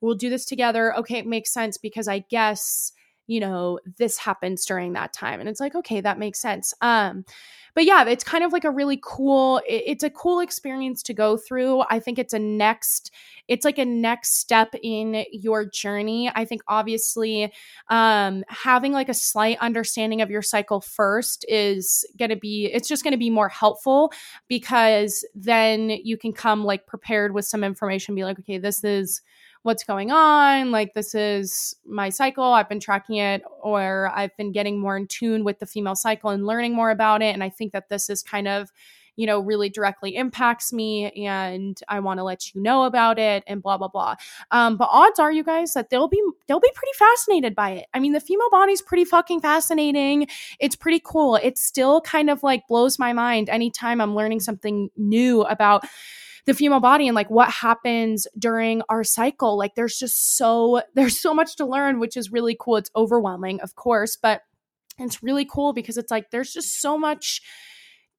[0.01, 0.95] We'll do this together.
[0.97, 2.91] Okay, it makes sense because I guess,
[3.29, 5.39] you know, this happens during that time.
[5.39, 6.73] And it's like, okay, that makes sense.
[6.81, 7.23] Um,
[7.75, 11.37] but yeah, it's kind of like a really cool, it's a cool experience to go
[11.37, 11.83] through.
[11.91, 13.11] I think it's a next,
[13.47, 16.31] it's like a next step in your journey.
[16.33, 17.53] I think obviously
[17.89, 22.87] um, having like a slight understanding of your cycle first is going to be, it's
[22.87, 24.11] just going to be more helpful
[24.47, 29.21] because then you can come like prepared with some information, be like, okay, this is,
[29.63, 30.71] what's going on.
[30.71, 32.45] Like, this is my cycle.
[32.45, 36.29] I've been tracking it, or I've been getting more in tune with the female cycle
[36.29, 37.33] and learning more about it.
[37.33, 38.71] And I think that this is kind of
[39.19, 43.43] you know, really directly impacts me and I want to let you know about it
[43.47, 44.15] and blah, blah, blah.
[44.51, 47.87] Um, but odds are, you guys, that they'll be, they'll be pretty fascinated by it.
[47.93, 50.27] I mean, the female body's pretty fucking fascinating.
[50.61, 51.35] It's pretty cool.
[51.35, 55.83] It still kind of like blows my mind anytime I'm learning something new about
[56.49, 59.55] the female body and like what happens during our cycle.
[59.55, 62.77] Like there's just so there's so much to learn, which is really cool.
[62.77, 64.41] It's overwhelming, of course, but
[64.97, 67.41] it's really cool because it's like there's just so much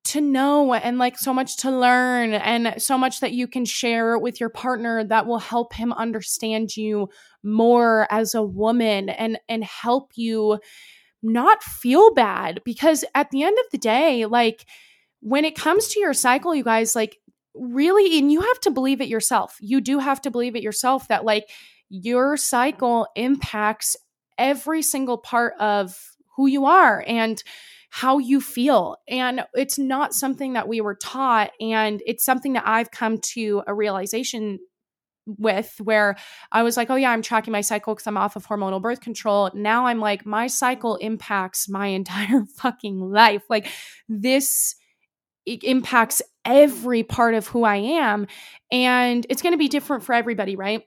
[0.02, 4.16] to know and like so much to learn and so much that you can share
[4.16, 7.08] with your partner that will help him understand you
[7.42, 10.58] more as a woman and and help you
[11.22, 14.64] not feel bad because at the end of the day like
[15.20, 17.18] when it comes to your cycle you guys like
[17.54, 21.08] really and you have to believe it yourself you do have to believe it yourself
[21.08, 21.48] that like
[21.88, 23.96] your cycle impacts
[24.38, 25.98] every single part of
[26.36, 27.42] who you are and
[27.90, 32.62] how you feel and it's not something that we were taught and it's something that
[32.66, 34.60] I've come to a realization
[35.26, 36.16] with where
[36.50, 39.00] I was like, oh yeah, I'm tracking my cycle because I'm off of hormonal birth
[39.00, 39.50] control.
[39.54, 43.42] Now I'm like, my cycle impacts my entire fucking life.
[43.48, 43.68] Like
[44.08, 44.76] this
[45.46, 48.26] it impacts every part of who I am.
[48.70, 50.84] And it's going to be different for everybody, right?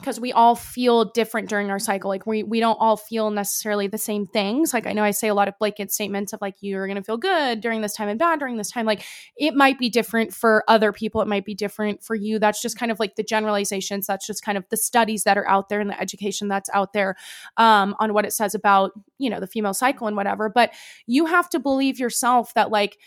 [0.00, 2.08] because we all feel different during our cycle.
[2.08, 4.74] Like we we don't all feel necessarily the same things.
[4.74, 7.02] Like I know I say a lot of blanket statements of like you're going to
[7.02, 8.86] feel good during this time and bad during this time.
[8.86, 9.04] Like
[9.36, 11.20] it might be different for other people.
[11.20, 12.38] It might be different for you.
[12.38, 14.06] That's just kind of like the generalizations.
[14.06, 16.92] That's just kind of the studies that are out there and the education that's out
[16.92, 17.16] there
[17.56, 20.48] um, on what it says about you know the female cycle and whatever.
[20.48, 20.72] But
[21.06, 22.98] you have to believe yourself that like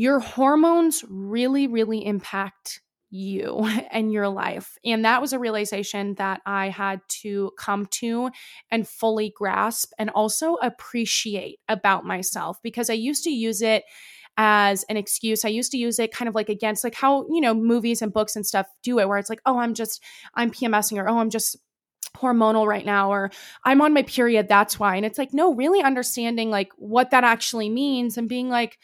[0.00, 2.80] your hormones really, really impact
[3.10, 4.78] you and your life.
[4.82, 8.30] And that was a realization that I had to come to
[8.70, 13.84] and fully grasp and also appreciate about myself because I used to use it
[14.38, 15.44] as an excuse.
[15.44, 18.10] I used to use it kind of like against like how, you know, movies and
[18.10, 21.18] books and stuff do it where it's like, "Oh, I'm just I'm PMSing or oh,
[21.18, 21.58] I'm just
[22.16, 23.30] hormonal right now or
[23.66, 27.22] I'm on my period, that's why." And it's like, no, really understanding like what that
[27.24, 28.78] actually means and being like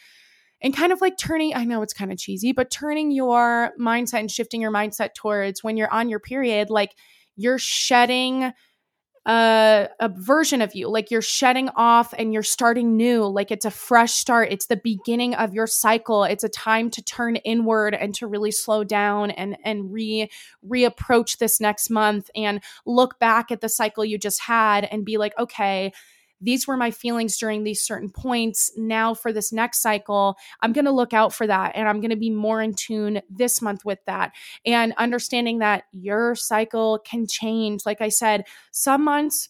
[0.61, 4.19] and kind of like turning i know it's kind of cheesy but turning your mindset
[4.19, 6.93] and shifting your mindset towards when you're on your period like
[7.35, 8.51] you're shedding
[9.27, 13.65] a, a version of you like you're shedding off and you're starting new like it's
[13.65, 17.93] a fresh start it's the beginning of your cycle it's a time to turn inward
[17.93, 20.29] and to really slow down and and re
[20.65, 25.17] reapproach this next month and look back at the cycle you just had and be
[25.17, 25.91] like okay
[26.41, 28.71] these were my feelings during these certain points.
[28.77, 32.11] Now, for this next cycle, I'm going to look out for that and I'm going
[32.11, 34.33] to be more in tune this month with that.
[34.65, 37.81] And understanding that your cycle can change.
[37.85, 39.49] Like I said, some months,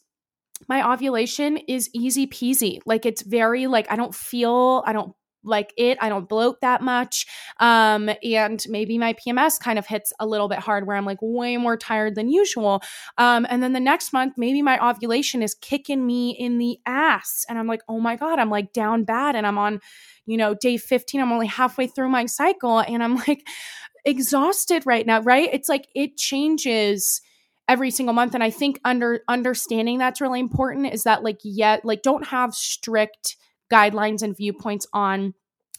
[0.67, 2.79] my ovulation is easy peasy.
[2.85, 5.13] Like it's very like I don't feel I don't
[5.47, 5.97] like it.
[6.01, 7.25] I don't bloat that much.
[7.59, 11.19] Um, and maybe my PMS kind of hits a little bit hard where I'm like
[11.21, 12.81] way more tired than usual.
[13.17, 17.45] Um, and then the next month, maybe my ovulation is kicking me in the ass.
[17.49, 19.35] And I'm like, oh my God, I'm like down bad.
[19.35, 19.79] And I'm on,
[20.25, 21.21] you know, day 15.
[21.21, 22.79] I'm only halfway through my cycle.
[22.79, 23.47] And I'm like
[24.05, 25.49] exhausted right now, right?
[25.51, 27.21] It's like it changes
[27.67, 31.83] every single month and i think under understanding that's really important is that like yet
[31.83, 33.35] like don't have strict
[33.72, 35.34] guidelines and viewpoints on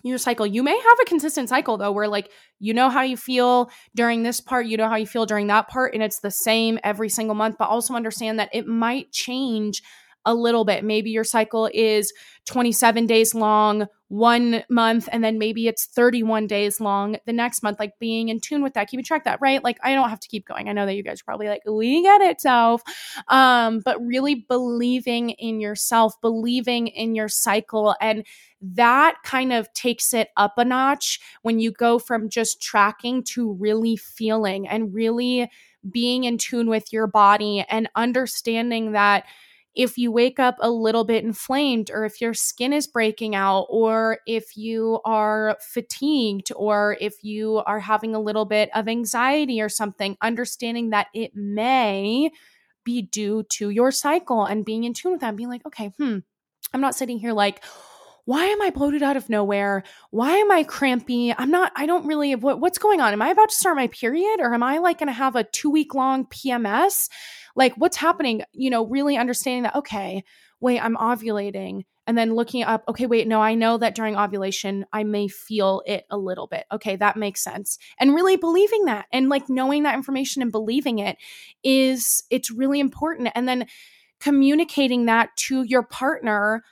[0.04, 0.46] your cycle.
[0.46, 2.30] You may have a consistent cycle though, where like
[2.60, 5.68] you know how you feel during this part, you know how you feel during that
[5.68, 9.82] part, and it's the same every single month, but also understand that it might change
[10.24, 10.84] a little bit.
[10.84, 12.12] Maybe your cycle is
[12.46, 17.78] 27 days long one month, and then maybe it's 31 days long the next month,
[17.78, 19.62] like being in tune with that, keeping track that, right?
[19.62, 20.68] Like I don't have to keep going.
[20.68, 22.82] I know that you guys are probably like, we get it, self.
[23.28, 28.24] Um, but really believing in yourself, believing in your cycle and
[28.60, 33.52] that kind of takes it up a notch when you go from just tracking to
[33.52, 35.50] really feeling and really
[35.88, 39.24] being in tune with your body and understanding that
[39.74, 43.66] if you wake up a little bit inflamed, or if your skin is breaking out,
[43.68, 49.60] or if you are fatigued, or if you are having a little bit of anxiety
[49.60, 52.30] or something, understanding that it may
[52.84, 56.18] be due to your cycle and being in tune with that, being like, okay, hmm,
[56.72, 57.62] I'm not sitting here like,
[58.24, 59.84] why am I bloated out of nowhere?
[60.10, 61.34] Why am I crampy?
[61.36, 63.14] I'm not, I don't really, what, what's going on?
[63.14, 65.44] Am I about to start my period or am I like going to have a
[65.44, 67.08] two week long PMS?
[67.58, 68.42] Like, what's happening?
[68.52, 70.22] You know, really understanding that, okay,
[70.60, 71.82] wait, I'm ovulating.
[72.06, 75.82] And then looking up, okay, wait, no, I know that during ovulation, I may feel
[75.84, 76.66] it a little bit.
[76.70, 77.76] Okay, that makes sense.
[77.98, 81.18] And really believing that and like knowing that information and believing it
[81.64, 83.28] is, it's really important.
[83.34, 83.66] And then
[84.20, 86.62] communicating that to your partner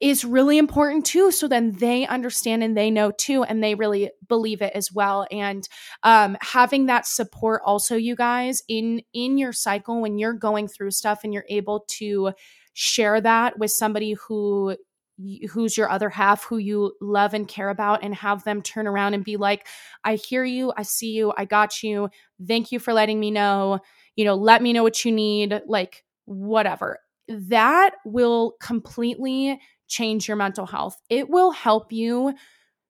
[0.00, 4.10] is really important too so then they understand and they know too and they really
[4.28, 5.26] believe it as well.
[5.30, 5.68] And
[6.02, 10.92] um, having that support also you guys in in your cycle when you're going through
[10.92, 12.32] stuff and you're able to
[12.74, 14.76] share that with somebody who
[15.50, 19.14] who's your other half who you love and care about and have them turn around
[19.14, 19.66] and be like
[20.04, 22.08] i hear you i see you i got you
[22.46, 23.80] thank you for letting me know
[24.14, 27.00] you know let me know what you need like whatever.
[27.28, 29.58] That will completely
[29.88, 30.96] change your mental health.
[31.08, 32.34] It will help you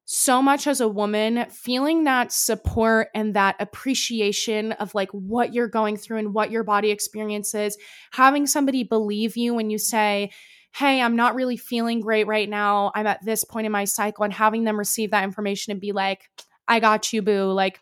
[0.04, 5.68] so much as a woman feeling that support and that appreciation of like what you're
[5.68, 7.76] going through and what your body experiences.
[8.12, 10.30] Having somebody believe you when you say
[10.74, 12.92] hey i'm not really feeling great right now.
[12.94, 15.92] I'm at this point in my cycle and having them receive that information and be
[15.92, 16.28] like
[16.66, 17.52] i got you boo.
[17.52, 17.80] Like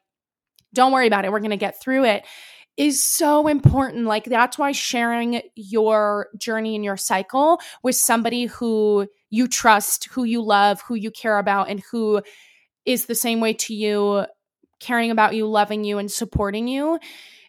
[0.75, 1.33] don't worry about it.
[1.33, 2.27] We're going to get through it
[2.77, 4.05] is so important.
[4.07, 10.24] Like, that's why sharing your journey and your cycle with somebody who you trust, who
[10.24, 12.22] you love, who you care about, and who
[12.85, 14.27] is the same way to you,
[14.81, 16.99] caring about you, loving you, and supporting you.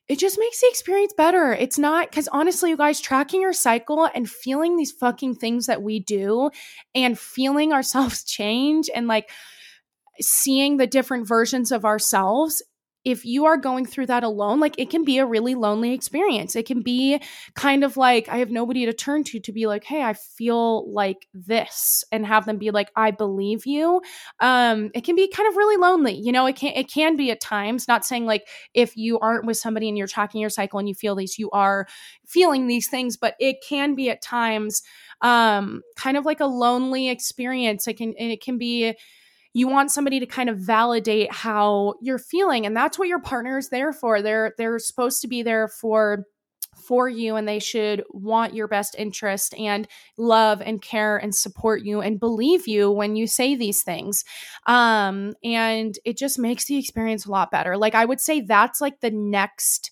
[0.07, 1.51] It just makes the experience better.
[1.53, 5.81] It's not because honestly, you guys, tracking your cycle and feeling these fucking things that
[5.81, 6.49] we do
[6.95, 9.29] and feeling ourselves change and like
[10.21, 12.63] seeing the different versions of ourselves
[13.07, 16.55] if you are going through that alone, like it can be a really lonely experience.
[16.57, 17.21] It can be
[17.55, 20.91] kind of like I have nobody to turn to to be like, "Hey, I feel
[20.91, 24.01] like this," and have them be like, "I believe you."
[24.41, 26.15] Um, it can be kind of really lonely.
[26.15, 27.87] You know, it can it can be at times.
[27.87, 30.95] Not saying like if you aren't with somebody and you're tracking your cycle and you
[30.95, 31.87] feel these, you are
[32.25, 34.81] feeling these things, but it can be at times
[35.21, 37.87] um kind of like a lonely experience.
[37.87, 38.93] It can it can be
[39.57, 43.57] you want somebody to kind of validate how you're feeling and that's what your partner
[43.57, 44.21] is there for.
[44.21, 46.25] They're they're supposed to be there for
[46.87, 51.81] for you and they should want your best interest and love and care and support
[51.81, 54.23] you and believe you when you say these things.
[54.67, 57.77] Um and it just makes the experience a lot better.
[57.77, 59.89] Like i would say that's like the next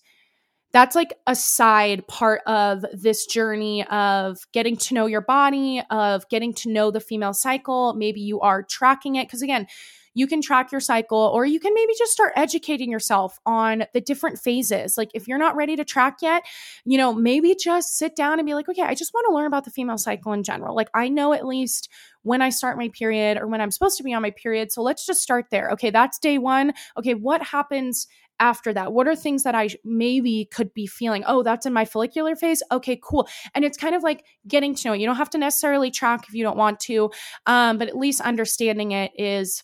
[0.76, 6.28] that's like a side part of this journey of getting to know your body, of
[6.28, 7.94] getting to know the female cycle.
[7.94, 9.26] Maybe you are tracking it.
[9.26, 9.66] Because again,
[10.12, 14.02] you can track your cycle or you can maybe just start educating yourself on the
[14.02, 14.98] different phases.
[14.98, 16.44] Like if you're not ready to track yet,
[16.84, 19.46] you know, maybe just sit down and be like, okay, I just want to learn
[19.46, 20.76] about the female cycle in general.
[20.76, 21.88] Like I know at least
[22.22, 24.72] when I start my period or when I'm supposed to be on my period.
[24.72, 25.70] So let's just start there.
[25.70, 26.72] Okay, that's day one.
[26.98, 28.06] Okay, what happens
[28.40, 28.92] after that?
[28.92, 31.24] What are things that I maybe could be feeling?
[31.26, 32.62] Oh, that's in my follicular phase.
[32.70, 33.28] Okay, cool.
[33.54, 35.00] And it's kind of like getting to know it.
[35.00, 37.10] You don't have to necessarily track if you don't want to,
[37.46, 39.62] um, but at least understanding it is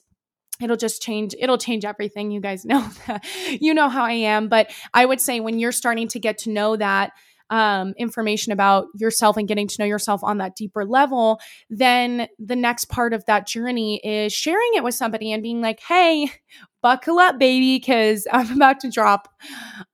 [0.60, 3.24] it'll just change it'll change everything you guys know that
[3.60, 6.50] you know how i am but i would say when you're starting to get to
[6.50, 7.12] know that
[7.52, 12.56] um, information about yourself and getting to know yourself on that deeper level, then the
[12.56, 16.32] next part of that journey is sharing it with somebody and being like, hey,
[16.82, 19.28] buckle up, baby, because I'm about to drop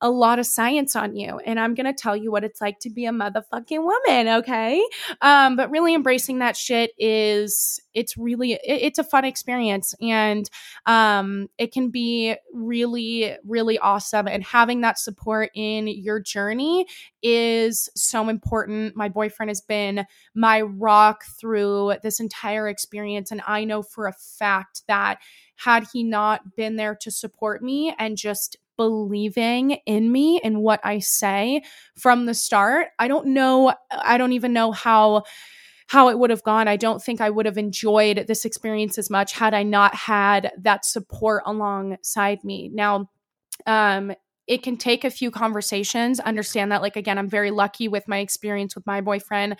[0.00, 1.38] a lot of science on you.
[1.38, 4.28] And I'm going to tell you what it's like to be a motherfucking woman.
[4.38, 4.82] Okay.
[5.20, 9.94] Um, but really embracing that shit is, it's really, it, it's a fun experience.
[10.00, 10.48] And
[10.86, 14.26] um, it can be really, really awesome.
[14.26, 16.86] And having that support in your journey
[17.22, 18.96] is so important.
[18.96, 23.30] My boyfriend has been my rock through this entire experience.
[23.30, 25.18] And I know for a fact that
[25.58, 30.80] had he not been there to support me and just believing in me and what
[30.84, 31.62] I say
[31.96, 35.24] from the start, I don't know, I don't even know how
[35.88, 36.68] how it would have gone.
[36.68, 40.52] I don't think I would have enjoyed this experience as much had I not had
[40.58, 42.70] that support alongside me.
[42.72, 43.10] Now,
[43.66, 44.12] um,
[44.46, 46.20] it can take a few conversations.
[46.20, 49.56] Understand that, like, again, I'm very lucky with my experience with my boyfriend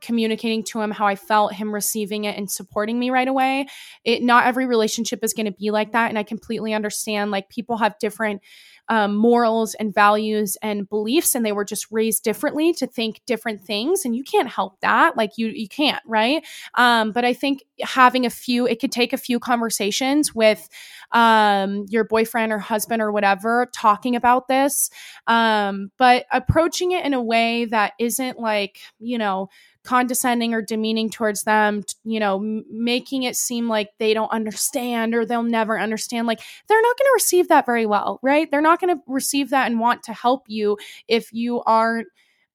[0.00, 3.66] communicating to him how I felt, him receiving it and supporting me right away.
[4.04, 7.48] It not every relationship is going to be like that and I completely understand like
[7.48, 8.42] people have different
[8.88, 13.60] um, morals and values and beliefs and they were just raised differently to think different
[13.60, 17.64] things and you can't help that like you you can't right um, but i think
[17.82, 20.68] having a few it could take a few conversations with
[21.12, 24.90] um, your boyfriend or husband or whatever talking about this
[25.26, 29.48] um, but approaching it in a way that isn't like you know
[29.88, 32.38] condescending or demeaning towards them, you know,
[32.70, 36.26] making it seem like they don't understand or they'll never understand.
[36.26, 38.50] Like they're not going to receive that very well, right?
[38.50, 40.76] They're not going to receive that and want to help you
[41.08, 42.08] if you aren't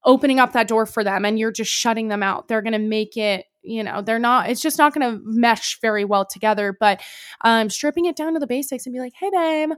[0.04, 2.46] opening up that door for them and you're just shutting them out.
[2.46, 5.80] They're going to make it you know they're not it's just not going to mesh
[5.80, 7.00] very well together but
[7.40, 9.70] um stripping it down to the basics and be like hey babe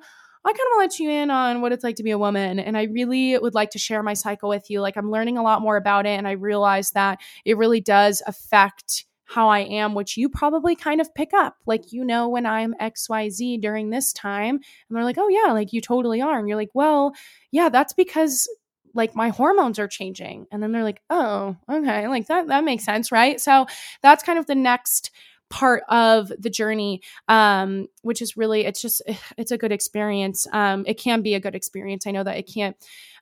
[0.47, 2.19] I kind of want to let you in on what it's like to be a
[2.19, 2.61] woman.
[2.61, 4.81] And I really would like to share my cycle with you.
[4.81, 6.11] Like, I'm learning a lot more about it.
[6.11, 11.01] And I realize that it really does affect how I am, which you probably kind
[11.01, 11.57] of pick up.
[11.67, 15.73] Like, you know, when I'm XYZ during this time, and they're like, oh, yeah, like
[15.73, 16.39] you totally are.
[16.39, 17.13] And you're like, well,
[17.51, 18.49] yeah, that's because
[18.95, 20.47] like my hormones are changing.
[20.53, 23.41] And then they're like, oh, okay, like that, that makes sense, right?
[23.41, 23.67] So
[24.01, 25.11] that's kind of the next
[25.49, 29.03] part of the journey um which is really it's just
[29.39, 30.47] it's a good experience.
[30.53, 32.07] Um it can be a good experience.
[32.07, 32.77] I know that it can't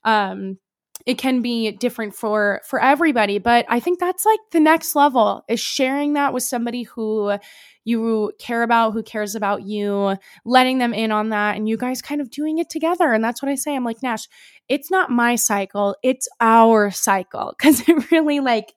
[0.05, 0.59] um
[1.07, 5.45] it can be different for for everybody but i think that's like the next level
[5.49, 7.37] is sharing that with somebody who
[7.85, 12.01] you care about who cares about you letting them in on that and you guys
[12.01, 13.75] kind of doing it together and that's what i say.
[13.75, 14.29] I'm like nash
[14.69, 17.55] it's not my cycle it's our cycle.
[17.59, 18.73] Because it really like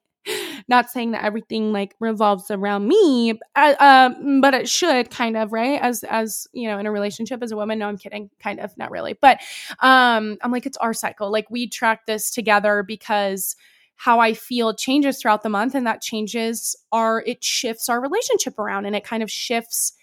[0.67, 5.53] not saying that everything like revolves around me uh, um, but it should kind of
[5.53, 5.81] right?
[5.81, 8.77] As as you know in a relationship as a woman no i'm kidding kind of
[8.77, 9.13] not really.
[9.13, 9.39] But
[9.79, 11.31] um i'm like it's our cycle.
[11.31, 13.55] Like we track this together because
[13.97, 18.57] how I feel changes throughout the month and that changes our it shifts our relationship
[18.59, 19.93] around and it kind of shifts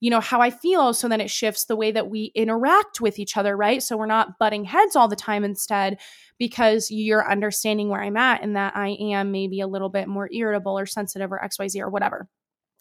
[0.00, 3.18] you know how I feel so then it shifts the way that we interact with
[3.18, 5.98] each other right so we're not butting heads all the time instead
[6.38, 10.28] because you're understanding where I'm at and that I am maybe a little bit more
[10.32, 12.28] irritable or sensitive or XYZ or whatever.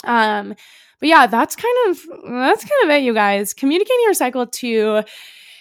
[0.03, 0.55] Um,
[0.99, 3.53] but yeah, that's kind of that's kind of it, you guys.
[3.53, 5.03] Communicating your cycle to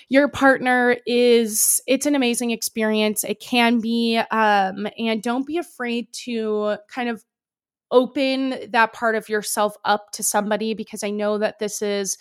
[0.08, 3.24] your partner is it's an amazing experience.
[3.24, 7.24] It can be, um, and don't be afraid to kind of
[7.92, 12.18] open that part of yourself up to somebody because I know that this is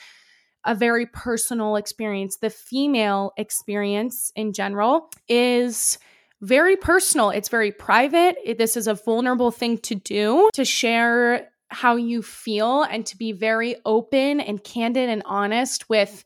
[0.66, 2.38] a very personal experience.
[2.38, 5.98] The female experience in general is
[6.42, 8.36] very personal, it's very private.
[8.58, 13.32] This is a vulnerable thing to do to share how you feel and to be
[13.32, 16.24] very open and candid and honest with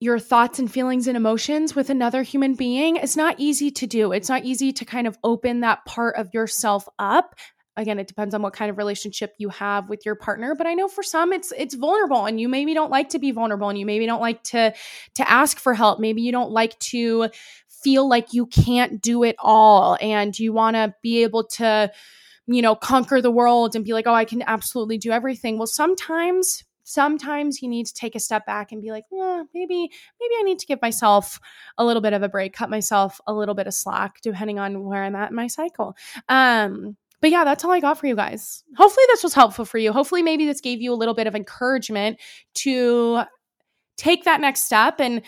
[0.00, 2.96] your thoughts and feelings and emotions with another human being.
[2.96, 4.12] It's not easy to do.
[4.12, 7.34] It's not easy to kind of open that part of yourself up
[7.80, 10.74] again it depends on what kind of relationship you have with your partner but i
[10.74, 13.78] know for some it's it's vulnerable and you maybe don't like to be vulnerable and
[13.78, 14.72] you maybe don't like to
[15.14, 16.00] to ask for help.
[16.00, 17.28] Maybe you don't like to
[17.82, 21.90] feel like you can't do it all and you want to be able to
[22.46, 25.58] you know conquer the world and be like oh i can absolutely do everything.
[25.58, 29.90] Well sometimes sometimes you need to take a step back and be like well, maybe
[30.20, 31.38] maybe i need to give myself
[31.78, 34.82] a little bit of a break cut myself a little bit of slack depending on
[34.82, 35.96] where i'm at in my cycle.
[36.28, 38.62] Um but yeah, that's all I got for you guys.
[38.76, 39.92] Hopefully, this was helpful for you.
[39.92, 42.18] Hopefully, maybe this gave you a little bit of encouragement
[42.54, 43.22] to
[43.96, 45.22] take that next step and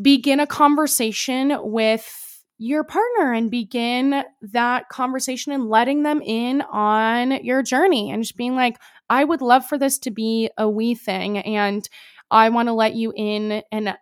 [0.00, 7.42] begin a conversation with your partner and begin that conversation and letting them in on
[7.42, 8.76] your journey and just being like,
[9.08, 11.38] I would love for this to be a we thing.
[11.38, 11.88] And
[12.30, 13.96] I want to let you in and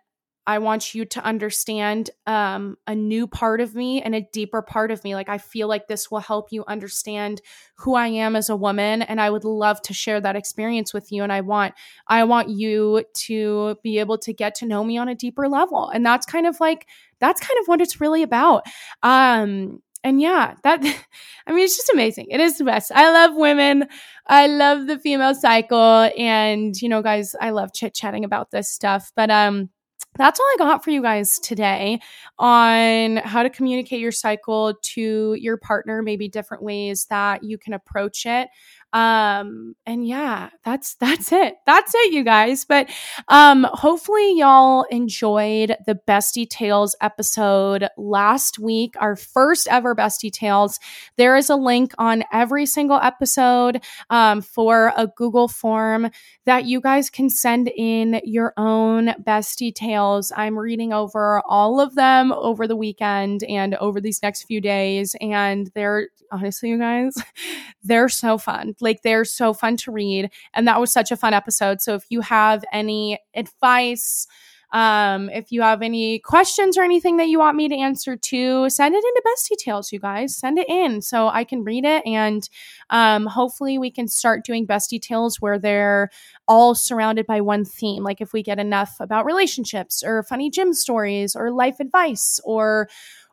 [0.49, 4.89] I want you to understand um, a new part of me and a deeper part
[4.89, 5.13] of me.
[5.13, 7.39] Like, I feel like this will help you understand
[7.75, 9.03] who I am as a woman.
[9.03, 11.21] And I would love to share that experience with you.
[11.21, 11.75] And I want,
[12.07, 15.87] I want you to be able to get to know me on a deeper level.
[15.87, 16.87] And that's kind of like,
[17.19, 18.63] that's kind of what it's really about.
[19.03, 20.79] Um, and yeah, that
[21.45, 22.25] I mean, it's just amazing.
[22.31, 22.91] It is the best.
[22.91, 23.85] I love women.
[24.25, 26.09] I love the female cycle.
[26.17, 29.11] And, you know, guys, I love chit chatting about this stuff.
[29.15, 29.69] But um,
[30.17, 31.99] that's all I got for you guys today
[32.37, 37.73] on how to communicate your cycle to your partner, maybe different ways that you can
[37.73, 38.49] approach it.
[38.91, 41.55] Um and yeah that's that's it.
[41.65, 42.65] That's it you guys.
[42.65, 42.89] But
[43.27, 50.79] um hopefully y'all enjoyed the bestie tales episode last week our first ever bestie tales
[51.17, 56.09] there is a link on every single episode um, for a google form
[56.45, 59.98] that you guys can send in your own bestie tales
[60.35, 65.15] i'm reading over all of them over the weekend and over these next few days
[65.21, 67.15] and they're honestly you guys
[67.83, 70.31] they're so fun like they're so fun to read.
[70.53, 71.81] And that was such a fun episode.
[71.81, 74.27] So if you have any advice,
[74.71, 78.69] um, if you have any questions or anything that you want me to answer to,
[78.69, 80.35] send it into Bestie Tales, you guys.
[80.35, 82.05] Send it in so I can read it.
[82.05, 82.47] And
[82.89, 86.09] um, hopefully, we can start doing Bestie Tales where they're
[86.47, 88.03] all surrounded by one theme.
[88.03, 92.89] Like if we get enough about relationships or funny gym stories or life advice or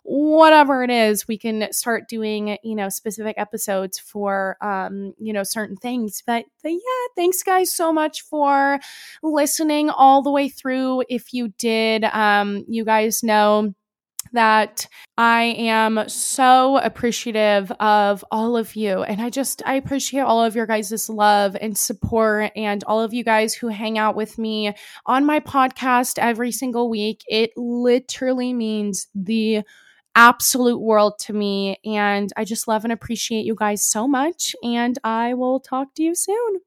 [0.08, 5.42] whatever it is we can start doing you know specific episodes for um you know
[5.42, 8.78] certain things but, but yeah thanks guys so much for
[9.24, 13.74] listening all the way through if you did um you guys know
[14.32, 14.86] that
[15.16, 19.02] I am so appreciative of all of you.
[19.02, 23.14] And I just, I appreciate all of your guys' love and support and all of
[23.14, 24.74] you guys who hang out with me
[25.06, 27.22] on my podcast every single week.
[27.28, 29.62] It literally means the
[30.16, 31.78] absolute world to me.
[31.84, 34.56] And I just love and appreciate you guys so much.
[34.64, 36.60] And I will talk to you soon.